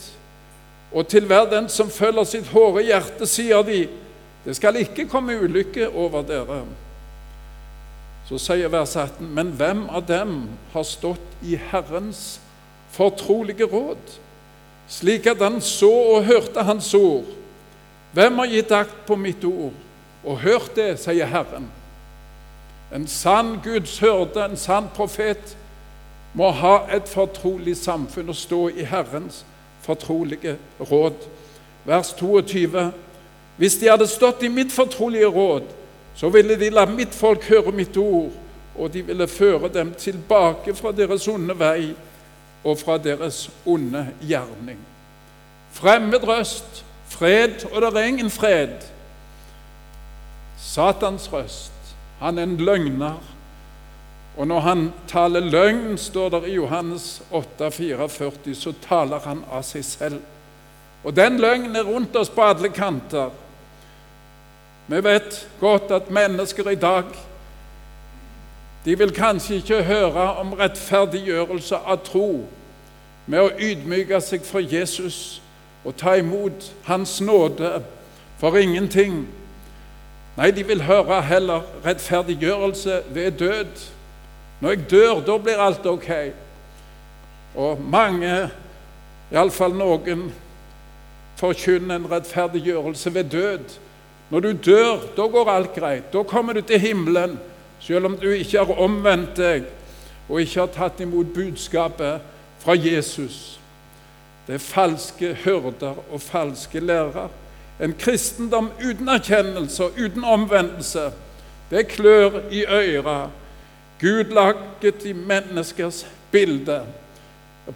Og 0.92 1.08
til 1.10 1.26
hver 1.26 1.48
den 1.50 1.68
som 1.68 1.90
følger 1.90 2.24
sitt 2.24 2.48
hårde 2.54 2.86
hjerte, 2.86 3.26
sier 3.28 3.66
de, 3.66 3.82
det 4.44 4.56
skal 4.56 4.78
ikke 4.80 5.08
komme 5.10 5.36
ulykke 5.42 5.90
over 5.90 6.22
dere. 6.24 6.62
Så 8.30 8.38
sier 8.38 8.70
vers 8.70 8.92
18.: 8.94 9.26
Men 9.34 9.48
hvem 9.58 9.88
av 9.90 10.04
dem 10.06 10.34
har 10.72 10.84
stått 10.86 11.32
i 11.42 11.56
Herrens 11.58 12.38
fortrolige 12.94 13.66
råd, 13.66 14.12
slik 14.86 15.26
at 15.26 15.42
han 15.42 15.58
så 15.60 15.90
og 15.90 16.28
hørte 16.28 16.62
Hans 16.62 16.92
ord? 16.94 17.26
Hvem 18.14 18.38
har 18.38 18.52
gitt 18.52 18.70
akt 18.70 19.00
på 19.06 19.16
mitt 19.18 19.42
ord 19.44 19.74
og 20.22 20.38
hørt 20.44 20.76
det, 20.76 20.92
sier 21.02 21.26
Herren. 21.26 21.66
En 22.94 23.06
sann 23.10 23.56
Guds 23.64 23.98
hørde, 23.98 24.44
en 24.44 24.56
sann 24.58 24.86
profet, 24.94 25.56
må 26.34 26.52
ha 26.54 26.84
et 26.94 27.10
fortrolig 27.10 27.74
samfunn 27.78 28.30
og 28.30 28.38
stå 28.38 28.60
i 28.68 28.86
Herrens 28.86 29.42
fortrolige 29.82 30.54
råd. 30.78 31.26
Vers 31.84 32.14
22. 32.14 32.90
Hvis 33.58 33.78
de 33.82 33.90
hadde 33.90 34.06
stått 34.06 34.42
i 34.46 34.52
mitt 34.52 34.70
fortrolige 34.72 35.26
råd, 35.26 35.79
så 36.20 36.28
ville 36.28 36.56
de 36.60 36.68
la 36.68 36.84
mitt 36.84 37.14
folk 37.16 37.46
høre 37.48 37.72
mitt 37.72 37.96
ord, 37.96 38.28
og 38.76 38.92
de 38.92 39.00
ville 39.06 39.28
føre 39.28 39.70
dem 39.72 39.94
tilbake 39.96 40.74
fra 40.76 40.92
deres 40.92 41.24
onde 41.32 41.56
vei 41.56 41.94
og 42.60 42.76
fra 42.76 42.98
deres 43.00 43.46
onde 43.64 44.02
gjerning. 44.20 44.76
Fremmed 45.72 46.28
røst, 46.28 46.84
fred, 47.08 47.64
og 47.72 47.80
det 47.80 47.94
er 47.94 48.12
ingen 48.12 48.30
fred. 48.30 48.84
Satans 50.60 51.32
røst, 51.32 51.96
han 52.20 52.38
er 52.38 52.50
en 52.50 52.56
løgner. 52.56 53.16
Og 54.36 54.46
når 54.46 54.60
han 54.60 54.86
taler 55.08 55.40
løgn, 55.40 55.98
står 55.98 56.28
det 56.36 56.46
i 56.48 56.58
Johannes 56.60 57.22
8, 57.30 57.70
44, 57.70 58.54
så 58.54 58.76
taler 58.84 59.24
han 59.24 59.40
av 59.48 59.64
seg 59.64 59.84
selv. 59.88 60.20
Og 61.00 61.16
den 61.16 61.40
løgnen 61.40 61.76
er 61.76 61.88
rundt 61.88 62.16
oss 62.16 62.28
på 62.28 62.44
alle 62.44 62.68
kanter. 62.68 63.32
Vi 64.90 65.04
vet 65.04 65.48
godt 65.60 65.90
at 65.90 66.10
mennesker 66.10 66.70
i 66.70 66.74
dag 66.74 67.04
de 68.84 68.98
vil 68.98 69.12
kanskje 69.14 69.54
ikke 69.54 69.82
høre 69.82 70.34
om 70.34 70.52
rettferdiggjørelse 70.52 71.76
av 71.76 72.00
tro 72.04 72.44
med 73.26 73.38
å 73.38 73.52
ydmyke 73.54 74.18
seg 74.24 74.42
for 74.42 74.58
Jesus 74.58 75.42
og 75.84 75.94
ta 76.00 76.16
imot 76.18 76.72
Hans 76.88 77.20
nåde 77.20 77.84
for 78.40 78.56
ingenting. 78.58 79.28
Nei, 80.36 80.50
de 80.50 80.64
vil 80.66 80.82
høre 80.82 81.20
heller 81.22 81.68
rettferdiggjørelse 81.84 83.02
ved 83.14 83.30
død. 83.38 83.84
Når 84.60 84.74
jeg 84.74 84.90
dør, 84.90 85.20
da 85.26 85.36
blir 85.38 85.62
alt 85.62 85.86
ok. 85.86 86.10
Og 87.54 87.78
mange, 87.80 88.48
iallfall 89.30 89.76
noen, 89.78 90.32
forkynner 91.38 92.00
en 92.00 92.10
rettferdiggjørelse 92.10 93.14
ved 93.14 93.30
død. 93.36 93.78
Når 94.30 94.40
du 94.40 94.52
dør, 94.52 95.00
da 95.16 95.26
går 95.26 95.50
alt 95.50 95.74
greit. 95.74 96.12
Da 96.12 96.22
kommer 96.22 96.52
du 96.52 96.60
til 96.60 96.80
himmelen, 96.80 97.38
selv 97.80 98.06
om 98.06 98.16
du 98.16 98.28
ikke 98.30 98.58
har 98.58 98.82
omvendt 98.82 99.36
deg 99.36 99.64
og 100.30 100.40
ikke 100.40 100.60
har 100.60 100.70
tatt 100.74 101.00
imot 101.02 101.32
budskapet 101.34 102.20
fra 102.62 102.76
Jesus. 102.78 103.58
Det 104.46 104.54
er 104.54 104.62
falske 104.62 105.34
hyrder 105.44 105.98
og 106.10 106.20
falske 106.20 106.80
lærere. 106.80 107.28
En 107.80 107.94
kristendom 107.98 108.70
uten 108.78 109.08
erkjennelse 109.08 109.84
og 109.84 109.98
uten 109.98 110.24
omvendelse, 110.24 111.10
det 111.70 111.88
klør 111.88 112.40
i 112.50 112.64
øra. 112.66 113.30
Gud 114.00 114.24
laget 114.34 115.04
i 115.04 115.12
menneskers 115.12 116.06
bilde. 116.30 116.82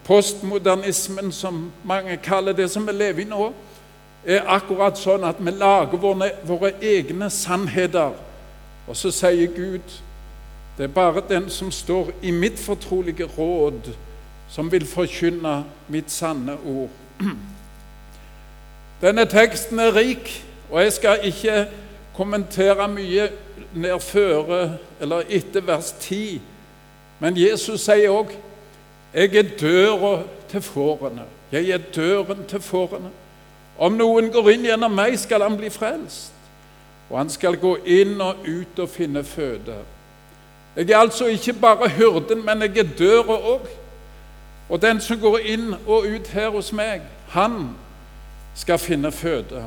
Postmodernismen, 0.05 1.33
som 1.33 1.73
mange 1.85 2.17
kaller 2.17 2.53
det 2.53 2.71
som 2.71 2.87
vi 2.87 2.93
lever 2.93 3.21
i 3.21 3.29
nå, 3.29 3.53
er 4.27 4.47
akkurat 4.49 4.99
sånn 4.99 5.25
at 5.29 5.41
vi 5.41 5.53
lager 5.53 6.01
våre, 6.01 6.31
våre 6.49 6.73
egne 6.83 7.31
sannheter. 7.31 8.17
Og 8.89 8.97
så 8.97 9.13
sier 9.13 9.53
Gud 9.53 10.01
det 10.75 10.89
er 10.89 10.95
bare 10.95 11.23
den 11.29 11.47
som 11.51 11.71
står 11.71 12.11
i 12.23 12.33
mitt 12.35 12.59
fortrolige 12.59 13.29
råd, 13.39 13.93
som 14.51 14.73
vil 14.73 14.87
forkynne 14.87 15.61
mitt 15.89 16.11
sanne 16.11 16.57
ord. 16.67 16.91
Denne 19.05 19.25
teksten 19.31 19.79
er 19.79 19.95
rik, 19.95 20.33
og 20.71 20.83
jeg 20.83 20.93
skal 20.93 21.27
ikke 21.31 21.67
kommentere 22.17 22.89
mye 22.91 23.29
ned 23.75 24.01
føre 24.03 24.79
eller 25.01 25.23
etter 25.29 25.63
vers 25.67 25.93
10. 26.01 26.41
Men 27.21 27.39
Jesus 27.39 27.81
sier 27.87 28.11
òg 28.11 28.35
'Jeg 29.15 29.37
er 29.37 29.57
døra 29.61 30.23
til 30.49 30.61
fårene'. 30.61 31.29
Jeg 31.53 31.69
er 31.71 31.79
døren 31.79 32.45
til 32.49 32.61
fårene. 32.61 33.11
Om 33.79 33.97
noen 33.99 34.31
går 34.33 34.51
inn 34.55 34.69
gjennom 34.69 34.95
meg, 34.95 35.17
skal 35.19 35.43
han 35.43 35.57
bli 35.59 35.71
frelst. 35.73 36.33
Og 37.11 37.19
han 37.19 37.31
skal 37.31 37.59
gå 37.61 37.77
inn 37.85 38.21
og 38.23 38.47
ut 38.47 38.79
og 38.81 38.89
finne 38.89 39.25
føde. 39.25 39.77
Jeg 40.77 40.91
er 40.91 40.99
altså 40.99 41.27
ikke 41.31 41.53
bare 41.53 41.89
hyrden, 41.89 42.45
men 42.45 42.63
jeg 42.63 42.79
er 42.79 42.95
døra 42.99 43.37
òg. 43.55 43.67
Og 44.69 44.83
den 44.83 45.01
som 45.01 45.21
går 45.21 45.39
inn 45.39 45.75
og 45.87 46.07
ut 46.09 46.31
her 46.33 46.49
hos 46.51 46.73
meg, 46.73 47.03
han 47.35 47.75
skal 48.55 48.79
finne 48.79 49.13
føde. 49.13 49.65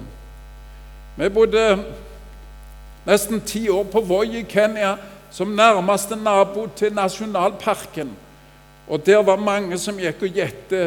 Vi 1.17 1.30
bodde 1.30 1.84
nesten 3.06 3.41
ti 3.41 3.70
år 3.70 3.84
på 3.84 4.02
Voi 4.02 4.39
i 4.39 4.43
Kenya, 4.43 4.96
som 5.32 5.48
nærmeste 5.48 6.15
nabo 6.15 6.67
til 6.76 6.93
nasjonalparken. 6.93 8.12
Og 8.88 9.06
der 9.06 9.24
var 9.24 9.36
mange 9.36 9.78
som 9.78 10.00
gikk 10.00 10.24
og 10.24 10.39
gjette 10.39 10.82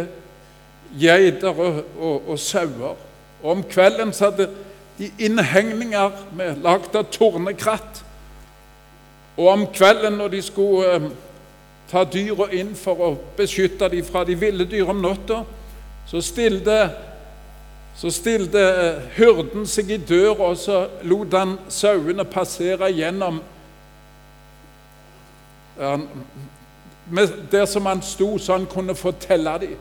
geiter 1.01 1.49
og, 1.49 1.85
og, 1.99 2.29
og 2.29 2.39
sauer. 2.39 2.97
Og 3.43 3.51
om 3.51 3.63
kvelden 3.65 4.13
så 4.13 4.31
hadde 4.31 4.49
de 4.99 5.11
innhegninger 5.19 6.11
med 6.37 6.61
lagd 6.65 6.97
av 6.97 7.09
tornekratt. 7.13 8.03
Og 9.37 9.49
om 9.49 9.67
kvelden 9.73 10.19
når 10.21 10.35
de 10.35 10.43
skulle 10.45 10.97
eh, 10.97 11.07
ta 11.91 12.05
dyra 12.05 12.51
inn 12.55 12.75
for 12.77 13.01
å 13.01 13.15
beskytte 13.39 13.89
dem 13.91 14.05
fra 14.05 14.25
de 14.29 14.37
ville 14.39 14.67
dyr 14.69 14.91
om 14.93 15.01
natta, 15.01 15.41
så 16.11 16.21
stilte, 16.23 16.77
så 17.97 18.13
stilte 18.13 18.61
eh, 18.61 19.01
hyrden 19.17 19.65
seg 19.67 19.95
i 19.95 19.99
døra, 20.03 20.51
og 20.51 20.61
så 20.61 20.85
lot 21.09 21.33
han 21.39 21.57
sauene 21.73 22.27
passere 22.29 22.93
gjennom 22.93 23.41
der 27.51 27.65
som 27.65 27.87
han 27.89 28.03
sto, 28.05 28.35
så 28.39 28.59
han 28.59 28.67
kunne 28.69 28.95
fortelle 28.95 29.55
dem. 29.63 29.79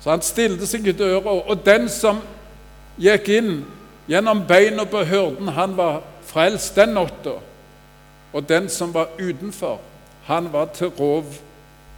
Så 0.00 0.10
han 0.10 0.22
stilte 0.22 0.66
seg 0.66 0.86
i 0.86 0.94
døra, 0.94 1.34
og 1.42 1.66
den 1.66 1.88
som 1.90 2.20
gikk 3.00 3.28
inn 3.28 3.62
gjennom 4.08 4.44
beina 4.48 4.84
på 4.84 5.04
hyrden, 5.04 5.48
han 5.48 5.76
var 5.76 6.02
frelst 6.26 6.76
den 6.76 6.94
natta. 6.96 7.38
Og 8.32 8.48
den 8.48 8.68
som 8.68 8.94
var 8.94 9.12
utenfor, 9.20 9.80
han 10.24 10.52
var 10.52 10.70
til 10.74 10.88
rov 10.88 11.24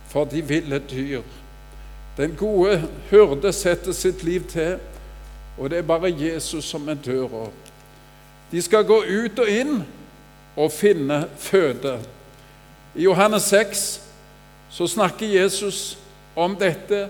for 0.08 0.24
de 0.24 0.42
ville 0.42 0.78
dyr. 0.78 1.22
Den 2.16 2.36
gode 2.38 2.88
hyrde 3.10 3.52
setter 3.52 3.92
sitt 3.92 4.24
liv 4.24 4.44
til, 4.50 4.78
og 5.58 5.70
det 5.70 5.78
er 5.78 5.82
bare 5.82 6.14
Jesus 6.14 6.64
som 6.64 6.88
er 6.88 6.94
døra. 6.94 7.48
De 8.52 8.62
skal 8.62 8.84
gå 8.86 9.00
ut 9.02 9.38
og 9.38 9.50
inn 9.50 9.82
og 10.56 10.72
finne 10.72 11.24
føde. 11.38 11.98
I 12.94 13.02
Johannes 13.02 13.42
6 13.42 14.02
så 14.70 14.86
snakker 14.86 15.26
Jesus 15.26 15.98
om 16.36 16.56
dette. 16.56 17.08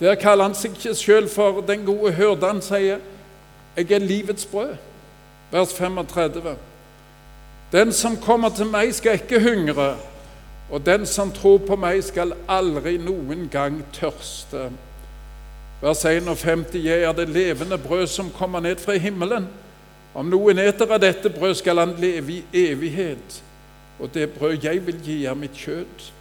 Der 0.00 0.14
kaller 0.14 0.44
han 0.44 0.54
seg 0.54 0.76
ikke 0.76 0.94
sjøl 0.94 1.28
for 1.28 1.62
den 1.64 1.86
gode 1.86 2.12
hyrde. 2.12 2.46
Han 2.46 2.62
sier, 2.62 2.98
'Jeg 3.76 3.92
er 3.92 3.98
livets 3.98 4.46
brød', 4.46 4.76
vers 5.50 5.74
35. 5.74 6.56
Den 7.72 7.92
som 7.92 8.16
kommer 8.16 8.48
til 8.48 8.66
meg, 8.66 8.94
skal 8.94 9.12
ikke 9.12 9.40
hungre, 9.40 9.96
og 10.70 10.86
den 10.86 11.06
som 11.06 11.32
tror 11.32 11.58
på 11.58 11.76
meg, 11.76 12.04
skal 12.04 12.32
aldri 12.48 12.96
noen 12.96 13.48
gang 13.52 13.84
tørste. 13.92 14.70
Vers 15.82 16.04
51. 16.04 16.84
Jeg 16.84 17.02
er 17.02 17.12
det 17.12 17.28
levende 17.28 17.78
brød 17.78 18.06
som 18.06 18.30
kommer 18.30 18.60
ned 18.60 18.76
fra 18.76 18.92
himmelen. 18.92 19.48
Om 20.14 20.26
noen 20.26 20.58
eter 20.58 20.92
av 20.92 21.00
dette 21.00 21.30
brød, 21.30 21.54
skal 21.54 21.78
han 21.78 21.94
leve 21.98 22.32
i 22.32 22.44
evighet. 22.52 23.42
Og 24.00 24.14
det 24.14 24.30
brød 24.30 24.64
jeg 24.64 24.86
vil 24.86 25.00
gi, 25.04 25.24
er 25.24 25.34
mitt 25.34 25.56
kjøtt, 25.56 26.12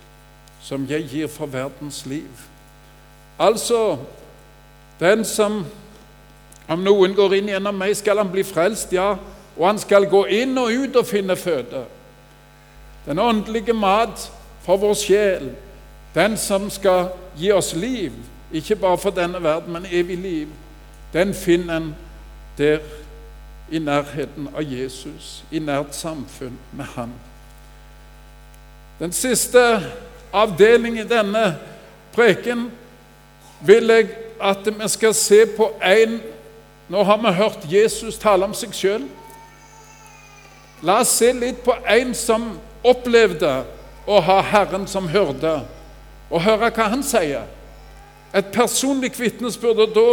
som 0.61 0.85
jeg 0.89 1.07
gir 1.11 1.27
for 1.27 1.45
verdens 1.45 2.05
liv. 2.05 2.54
Altså, 3.39 3.97
den 4.99 5.25
som 5.25 5.65
Om 6.67 6.81
noen 6.81 7.13
går 7.13 7.35
inn 7.37 7.49
gjennom 7.51 7.75
meg, 7.77 7.91
skal 7.93 8.17
han 8.17 8.31
bli 8.33 8.41
frelst, 8.41 8.89
ja, 8.89 9.11
og 9.53 9.65
han 9.67 9.77
skal 9.77 10.07
gå 10.09 10.23
inn 10.33 10.57
og 10.57 10.71
ut 10.73 10.95
og 10.97 11.05
finne 11.05 11.35
føde. 11.37 11.83
Den 13.05 13.19
åndelige 13.21 13.73
mat 13.77 14.23
for 14.65 14.81
vår 14.81 14.95
sjel, 14.97 15.51
den 16.15 16.37
som 16.41 16.65
skal 16.73 17.11
gi 17.37 17.51
oss 17.53 17.75
liv, 17.77 18.17
ikke 18.49 18.79
bare 18.81 18.97
for 18.97 19.13
denne 19.13 19.43
verden, 19.43 19.73
men 19.77 19.85
evig 19.91 20.17
liv, 20.17 20.47
den 21.13 21.33
finner 21.37 21.77
en 21.77 21.95
der 22.57 22.79
i 23.69 23.79
nærheten 23.79 24.49
av 24.55 24.63
Jesus, 24.65 25.43
i 25.51 25.59
nært 25.59 25.93
samfunn 25.95 26.57
med 26.71 26.85
Han. 26.95 27.13
Den 28.99 29.11
siste 29.11 29.61
avdelingen 30.33 31.05
i 31.05 31.09
denne 31.09 31.45
preken 32.15 32.71
vil 33.61 33.87
jeg 33.87 34.09
at 34.41 34.65
vi 34.65 34.87
skal 34.87 35.13
se 35.13 35.45
på 35.45 35.71
en 35.83 36.21
Nå 36.89 37.03
har 37.03 37.17
vi 37.17 37.31
hørt 37.33 37.63
Jesus 37.65 38.17
tale 38.21 38.45
om 38.45 38.51
seg 38.53 38.75
sjøl. 38.77 39.07
La 40.85 40.99
oss 41.01 41.15
se 41.17 41.31
litt 41.33 41.63
på 41.65 41.73
en 41.89 42.11
som 42.13 42.43
opplevde 42.85 43.63
å 44.05 44.19
ha 44.21 44.35
Herren 44.45 44.85
som 44.85 45.07
hyrde, 45.09 45.55
og 46.29 46.43
høre 46.45 46.69
hva 46.69 46.89
han 46.93 47.01
sier. 47.01 47.47
Et 48.37 48.51
personlig 48.53 49.15
vitnesbyrd. 49.17 49.81
Og 49.81 49.95
da 49.95 50.05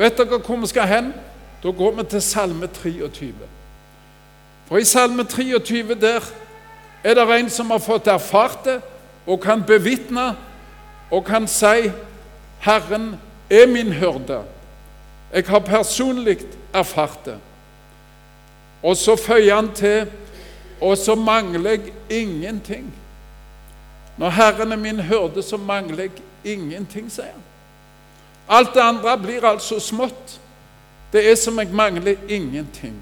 vet 0.00 0.16
dere 0.16 0.40
hvor 0.40 0.62
vi 0.62 0.70
skal 0.72 0.88
hen? 0.88 1.12
Da 1.60 1.72
går 1.76 1.98
vi 1.98 2.06
til 2.14 2.22
Salme 2.24 2.70
23. 2.80 3.34
For 4.70 4.80
i 4.80 4.88
Salme 4.88 5.26
23 5.28 5.98
der 6.00 6.24
er 7.04 7.14
det 7.14 7.26
en 7.36 7.50
som 7.50 7.70
har 7.70 7.84
fått 7.84 8.08
erfart 8.08 8.64
det, 8.64 8.78
og 9.26 9.40
kan 9.44 9.60
bevitne 9.66 10.30
og 11.10 11.26
kan 11.28 11.44
si 11.48 11.90
'Herren 12.60 13.16
er 13.50 13.66
min 13.66 13.92
hyrde'. 13.92 14.44
Jeg 15.32 15.44
har 15.46 15.58
personlig 15.58 16.38
erfart 16.74 17.24
det. 17.24 17.38
Og 18.82 18.96
så 18.96 19.16
føyer 19.16 19.54
han 19.54 19.74
til 19.74 20.06
'Og 20.80 20.98
så 20.98 21.14
mangler 21.14 21.70
jeg 21.70 21.92
ingenting'. 22.10 22.90
Når 24.16 24.30
Herren 24.30 24.72
er 24.72 24.76
min 24.76 25.00
hyrde, 25.00 25.42
så 25.42 25.56
mangler 25.56 26.02
jeg 26.02 26.10
ingenting, 26.44 27.12
sier 27.12 27.24
han. 27.24 27.42
Alt 28.48 28.74
det 28.74 28.80
andre 28.80 29.18
blir 29.18 29.44
altså 29.44 29.80
smått. 29.80 30.40
Det 31.12 31.30
er 31.30 31.34
som 31.34 31.58
jeg 31.58 31.68
mangler 31.72 32.14
ingenting. 32.28 32.94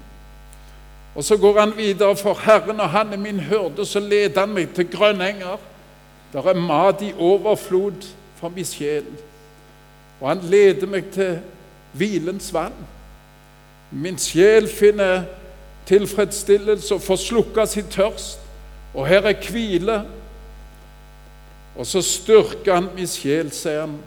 Og 1.15 1.23
så 1.23 1.37
går 1.37 1.59
han 1.59 1.77
videre, 1.77 2.15
for 2.15 2.33
Herren 2.33 2.79
og 2.79 2.89
Han 2.89 3.13
er 3.13 3.17
min 3.17 3.39
hyrde, 3.39 3.85
så 3.85 3.99
leder 3.99 4.39
han 4.39 4.49
meg 4.49 4.69
til 4.75 4.91
grønne 4.91 5.29
enger. 5.29 5.57
Der 6.33 6.43
er 6.43 6.53
mat 6.53 7.01
i 7.01 7.13
overflod 7.17 8.05
for 8.35 8.49
min 8.49 8.65
sjel. 8.65 9.05
Og 10.19 10.29
han 10.29 10.43
leder 10.51 10.87
meg 10.87 11.11
til 11.15 11.39
hvilens 11.97 12.51
vann. 12.53 12.75
Min 13.91 14.19
sjel 14.21 14.67
finner 14.69 15.23
tilfredsstillelse 15.89 16.95
og 16.95 17.01
får 17.01 17.21
slukka 17.23 17.65
sin 17.65 17.87
tørst. 17.89 18.39
Og 18.93 19.07
her 19.07 19.25
er 19.29 19.49
hvile. 19.51 19.99
Og 21.75 21.87
så 21.87 22.01
styrker 22.01 22.75
han 22.75 22.89
min 22.95 23.07
sjel, 23.07 23.51
sier 23.51 23.85
han. 23.85 23.99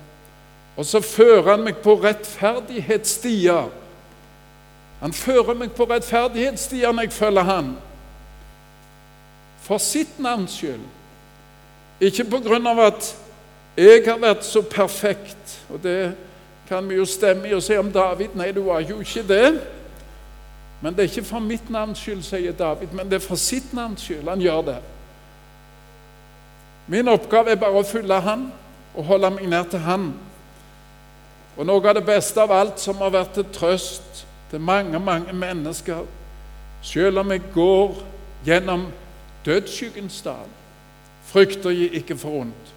Og 0.76 0.86
så 0.86 1.00
fører 1.04 1.54
han 1.54 1.64
meg 1.66 1.80
på 1.84 1.96
rettferdighetsstier 2.00 3.70
han 5.02 5.12
fører 5.12 5.56
meg 5.58 5.72
på 5.74 5.82
rettferdighetsstier 5.90 6.92
når 6.94 7.08
jeg 7.08 7.12
følger 7.16 7.42
Han. 7.48 7.72
For 9.66 9.82
sitt 9.82 10.20
navns 10.22 10.54
skyld. 10.60 10.84
Ikke 12.02 12.26
på 12.30 12.38
grunn 12.44 12.66
av 12.70 12.78
at 12.84 13.08
jeg 13.76 14.02
har 14.06 14.18
vært 14.20 14.44
så 14.44 14.62
perfekt, 14.62 15.60
og 15.70 15.80
det 15.82 16.14
kan 16.68 16.88
vi 16.88 16.98
jo 16.98 17.06
stemme 17.08 17.48
i 17.48 17.54
og 17.56 17.62
si 17.64 17.76
om 17.76 17.92
David 17.92 18.36
nei, 18.36 18.50
du 18.52 18.62
var 18.66 18.80
jo 18.84 19.00
ikke 19.00 19.24
det. 19.28 19.48
Men 20.82 20.94
det 20.94 21.04
er 21.04 21.10
ikke 21.10 21.28
for 21.28 21.44
mitt 21.44 21.70
navns 21.70 22.00
skyld, 22.02 22.24
sier 22.26 22.56
David, 22.58 22.92
men 22.92 23.08
det 23.08 23.20
er 23.20 23.24
for 23.24 23.38
sitt 23.38 23.70
navns 23.76 24.02
skyld 24.02 24.28
han 24.28 24.42
gjør 24.42 24.64
det. 24.66 24.78
Min 26.86 27.08
oppgave 27.08 27.54
er 27.54 27.60
bare 27.60 27.78
å 27.78 27.86
følge 27.86 28.18
Han 28.26 28.48
og 28.92 29.06
holde 29.06 29.30
meg 29.36 29.46
nær 29.48 29.68
til 29.70 29.84
Han. 29.86 30.08
Og 31.56 31.68
noe 31.68 31.88
av 31.88 31.94
det 31.96 32.04
beste 32.04 32.42
av 32.42 32.52
alt 32.52 32.82
som 32.82 32.98
har 33.04 33.12
vært 33.14 33.36
til 33.36 33.46
trøst 33.54 34.24
til 34.50 34.60
mange, 34.60 34.98
mange 35.00 35.32
mennesker, 35.32 36.02
selv 36.82 37.22
om 37.22 37.30
jeg 37.30 37.44
går 37.54 37.94
gjennom 38.44 38.88
dødsskyggens 39.46 40.18
dal, 40.26 40.50
frykter 41.30 41.70
jeg 41.70 42.02
ikke 42.02 42.16
for 42.18 42.42
ondt. 42.42 42.71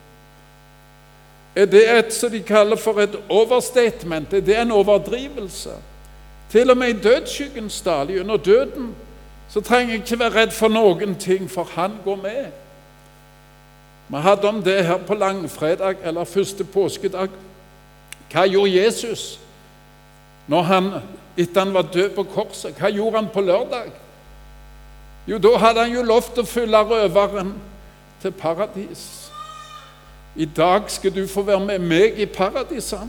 Er 1.55 1.65
det 1.65 1.97
et 1.97 2.13
som 2.13 2.31
de 2.31 2.41
kaller 2.43 2.75
for 2.75 2.99
et 2.99 3.15
overstatement? 3.29 4.33
Er 4.33 4.39
det 4.41 4.57
en 4.59 4.71
overdrivelse? 4.71 5.69
Til 6.51 6.69
og 6.69 6.77
med 6.77 6.87
i 6.87 7.01
dødsskyggens 7.01 7.81
dal, 7.81 8.19
under 8.19 8.37
døden, 8.37 8.95
så 9.49 9.61
trenger 9.61 9.93
jeg 9.93 10.01
ikke 10.01 10.19
være 10.19 10.35
redd 10.41 10.51
for 10.51 10.67
noen 10.67 11.15
ting, 11.15 11.51
for 11.51 11.63
Han 11.75 11.91
går 12.03 12.15
med. 12.15 12.45
Vi 14.07 14.17
hadde 14.17 14.47
om 14.47 14.63
det 14.63 14.85
her 14.85 14.97
på 14.97 15.13
langfredag 15.13 15.95
eller 16.03 16.23
første 16.23 16.63
påskedag. 16.63 17.29
Hva 18.31 18.45
gjorde 18.45 18.75
Jesus 18.75 19.39
når 20.47 20.61
han, 20.61 20.89
etter 21.37 21.63
han 21.63 21.73
var 21.73 21.87
død 21.93 22.09
på 22.09 22.23
korset? 22.23 22.75
Hva 22.77 22.89
gjorde 22.89 23.17
han 23.17 23.29
på 23.33 23.41
lørdag? 23.41 23.89
Jo, 25.27 25.37
da 25.37 25.57
hadde 25.57 25.79
han 25.79 25.93
jo 25.93 26.03
lov 26.03 26.21
til 26.21 26.43
å 26.43 26.49
følge 26.49 26.81
røveren 26.83 27.53
til 28.21 28.31
paradis. 28.31 29.24
I 30.35 30.45
dag 30.45 30.89
skal 30.91 31.15
du 31.15 31.27
få 31.27 31.41
være 31.41 31.65
med 31.65 31.79
meg 31.79 32.19
i 32.19 32.25
paradiset. 32.25 33.07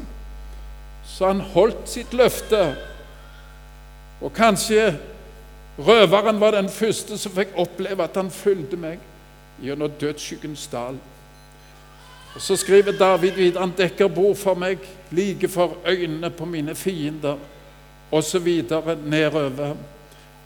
Så 1.07 1.27
han 1.27 1.41
holdt 1.41 1.89
sitt 1.91 2.15
løfte. 2.15 2.75
Og 4.21 4.33
kanskje 4.33 4.95
røveren 5.79 6.41
var 6.41 6.55
den 6.57 6.69
første 6.69 7.19
som 7.19 7.35
fikk 7.35 7.57
oppleve 7.59 8.05
at 8.05 8.17
han 8.17 8.31
fulgte 8.31 8.79
meg 8.81 9.03
gjennom 9.63 9.93
dødsskyggens 10.01 10.67
dal. 10.73 10.99
Og 12.35 12.43
Så 12.43 12.57
skriver 12.57 12.93
David 12.93 13.31
videre 13.33 13.61
han 13.61 13.73
dekker 13.77 14.09
bord 14.09 14.37
for 14.37 14.55
meg 14.55 14.79
like 15.11 15.49
for 15.49 15.77
øynene 15.87 16.31
på 16.31 16.45
mine 16.45 16.75
fiender, 16.75 17.37
osv. 18.13 18.63
nedover. 19.05 19.75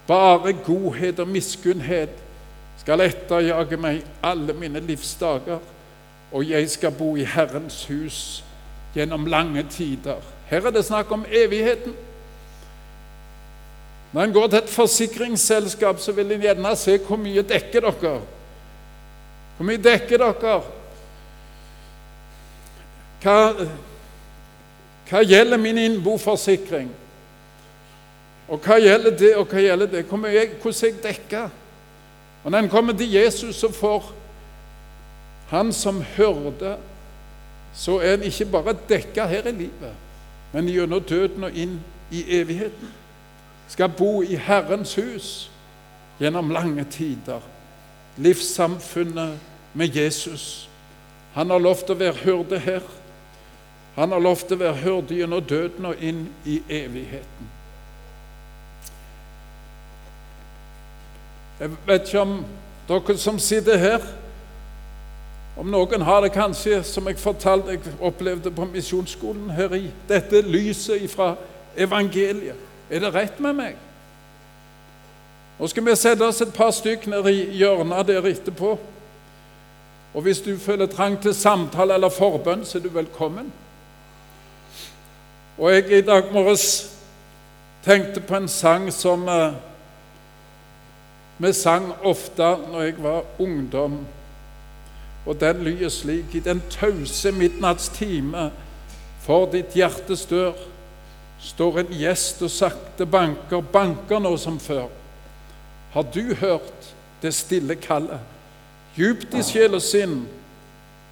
Bare 0.07 0.53
godhet 0.53 1.19
og 1.19 1.29
miskunnhet 1.29 2.11
skal 2.79 3.01
etterjage 3.01 3.77
meg 3.77 4.05
alle 4.23 4.55
mine 4.55 4.81
livsdager, 4.81 5.59
og 6.33 6.51
jeg 6.51 6.71
skal 6.71 6.95
bo 6.95 7.17
i 7.17 7.25
Herrens 7.25 7.85
hus 7.91 8.45
gjennom 8.95 9.27
lange 9.27 9.63
tider. 9.71 10.23
Her 10.51 10.67
er 10.67 10.75
det 10.75 10.85
snakk 10.85 11.11
om 11.13 11.25
evigheten. 11.29 11.95
Når 14.13 14.23
en 14.23 14.33
går 14.33 14.47
til 14.47 14.59
et 14.59 14.71
forsikringsselskap, 14.71 16.01
så 16.01 16.13
vil 16.13 16.33
en 16.33 16.43
gjerne 16.43 16.77
se 16.77 16.99
hvor 16.99 17.19
mye 17.19 17.43
dekker 17.47 17.87
dere. 17.87 18.21
Hvor 19.57 19.67
mye 19.67 19.83
dekker 19.83 20.19
dere? 20.19 20.57
Hva, 23.21 23.37
hva 25.11 25.23
gjelder 25.23 25.61
min 25.61 25.79
innboforsikring? 25.79 26.91
Og 28.51 28.59
hva 28.59 28.81
gjelder 28.83 29.15
det, 29.15 29.35
og 29.37 29.47
hva 29.47 29.63
gjelder 29.63 29.91
det? 29.93 30.05
Hvordan 30.11 30.35
jeg 30.35 30.95
dekker? 31.03 31.51
Og 32.45 32.51
når 32.51 32.59
en 32.59 32.69
kommer 32.73 32.97
til 32.97 33.13
Jesus, 33.13 33.57
så 33.57 33.71
får 33.73 34.15
han 35.51 35.73
som 35.73 36.03
hørte, 36.17 36.77
så 37.75 37.99
er 37.99 38.15
en 38.15 38.23
ikke 38.23 38.47
bare 38.47 38.75
dekka 38.89 39.27
her 39.27 39.47
i 39.47 39.53
livet, 39.53 39.95
men 40.53 40.69
gjennom 40.71 41.03
døden 41.03 41.45
og 41.45 41.57
inn 41.59 41.81
i 42.11 42.23
evigheten. 42.41 42.93
Skal 43.69 43.91
bo 43.99 44.23
i 44.23 44.37
Herrens 44.39 44.95
hus 44.95 45.51
gjennom 46.21 46.51
lange 46.51 46.85
tider. 46.91 47.43
Livssamfunnet 48.17 49.39
med 49.75 49.97
Jesus. 49.97 50.69
Han 51.35 51.51
har 51.51 51.59
lov 51.59 51.83
til 51.83 51.95
å 51.95 51.99
være 51.99 52.23
hyrde 52.25 52.59
her. 52.59 52.87
Han 53.95 54.15
har 54.15 54.23
lov 54.23 54.43
til 54.47 54.59
å 54.59 54.63
være 54.65 54.83
hyrde 54.85 55.19
gjennom 55.19 55.45
døden 55.47 55.91
og 55.91 56.03
inn 56.03 56.25
i 56.47 56.61
evigheten. 56.69 57.51
Jeg 61.61 61.75
vet 61.87 62.07
ikke 62.07 62.21
om 62.23 62.41
dere 62.89 63.19
som 63.19 63.39
sitter 63.39 63.79
her 63.79 64.11
Om 65.61 65.69
noen 65.69 66.03
har 66.03 66.23
det 66.25 66.33
kanskje, 66.33 66.79
som 66.89 67.09
jeg 67.11 67.19
fortalte 67.21 67.75
jeg 67.75 67.95
opplevde 68.01 68.49
på 68.51 68.65
misjonsskolen 68.65 69.51
her 69.53 69.75
i 69.77 69.91
dette 70.09 70.41
lyset 70.41 71.03
fra 71.13 71.35
evangeliet. 71.77 72.57
Er 72.89 73.03
det 73.05 73.11
rett 73.15 73.41
med 73.45 73.59
meg? 73.59 73.75
Nå 75.59 75.69
skal 75.69 75.85
vi 75.85 75.97
sette 76.01 76.25
oss 76.25 76.41
et 76.41 76.55
par 76.57 76.71
stykker 76.73 77.13
ned 77.13 77.29
i 77.29 77.59
hjørnet 77.61 78.09
der 78.09 78.29
etterpå. 78.31 78.79
Og 80.15 80.25
hvis 80.25 80.41
du 80.41 80.55
føler 80.59 80.89
trang 80.89 81.19
til 81.21 81.35
samtale 81.37 81.95
eller 81.95 82.09
forbønn, 82.09 82.65
så 82.65 82.79
er 82.79 82.83
du 82.87 82.89
velkommen. 82.95 83.51
Og 85.59 85.75
jeg 85.75 85.91
i 85.93 86.01
dag 86.01 86.33
morges 86.33 86.65
tenkte 87.85 88.25
på 88.25 88.41
en 88.41 88.49
sang 88.49 88.89
som 88.93 89.29
eh, 89.29 89.53
vi 91.39 91.53
sang 91.53 91.93
ofte 92.01 92.49
når 92.73 92.83
jeg 92.89 92.97
var 93.05 93.29
ungdom. 93.39 94.01
Og 95.31 95.39
den 95.41 95.63
lyder 95.63 95.93
slik 95.95 96.35
I 96.35 96.43
den 96.43 96.63
tause 96.73 97.31
midnattstime 97.33 98.49
for 99.23 99.47
ditt 99.53 99.77
hjertes 99.79 100.25
dør 100.27 100.57
står 101.41 101.79
en 101.85 101.93
gjest 101.95 102.43
og 102.43 102.51
sakte 102.51 103.07
banker, 103.07 103.63
banker 103.63 104.19
nå 104.21 104.35
som 104.37 104.59
før. 104.61 104.89
Har 105.95 106.05
du 106.15 106.35
hørt 106.35 106.91
det 107.23 107.31
stille 107.37 107.77
kallet? 107.79 108.21
djupt 108.97 109.35
i 109.35 109.43
sjel 109.47 109.77
og 109.79 109.83
sinn. 109.85 110.25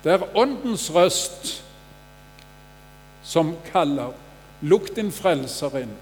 Det 0.05 0.15
er 0.15 0.27
Åndens 0.39 0.89
røst 0.95 1.59
som 3.27 3.55
kaller. 3.73 4.15
Lukk 4.63 4.91
din 4.97 5.13
frelser 5.15 5.83
inn. 5.83 5.95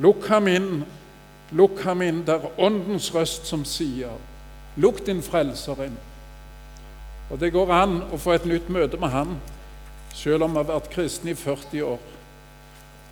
Lukk 0.00 0.26
ham 0.30 0.48
inn, 0.48 0.84
lukk 1.52 1.82
ham 1.84 2.02
inn. 2.02 2.22
Det 2.26 2.38
er 2.38 2.60
Åndens 2.60 3.10
røst 3.14 3.48
som 3.50 3.64
sier, 3.68 4.16
lukk 4.80 5.04
din 5.06 5.22
frelser 5.22 5.86
inn. 5.86 5.98
Og 7.34 7.40
det 7.40 7.50
går 7.50 7.70
an 7.74 7.96
å 8.14 8.18
få 8.22 8.36
et 8.36 8.44
nytt 8.46 8.68
møte 8.70 8.98
med 9.02 9.10
han, 9.10 9.32
selv 10.14 10.46
om 10.46 10.52
vi 10.54 10.60
har 10.60 10.68
vært 10.68 10.92
kristne 10.92 11.32
i 11.32 11.34
40 11.34 11.82
år. 11.82 12.04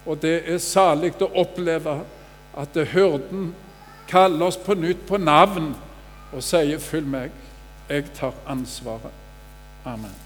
Og 0.06 0.20
det 0.22 0.37
er 0.46 0.62
salig 0.62 1.11
å 1.18 1.32
oppleve 1.42 1.96
at 2.54 2.78
hyrden 2.94 3.50
kaller 4.06 4.46
oss 4.46 4.61
på 4.62 4.78
nytt 4.78 5.02
på 5.08 5.18
navn 5.18 5.72
og 6.32 6.42
sier 6.42 6.78
'følg 6.78 7.06
meg'. 7.06 7.40
Jeg 7.88 8.12
tar 8.14 8.32
ansvaret. 8.46 9.11
Amen. 9.85 10.21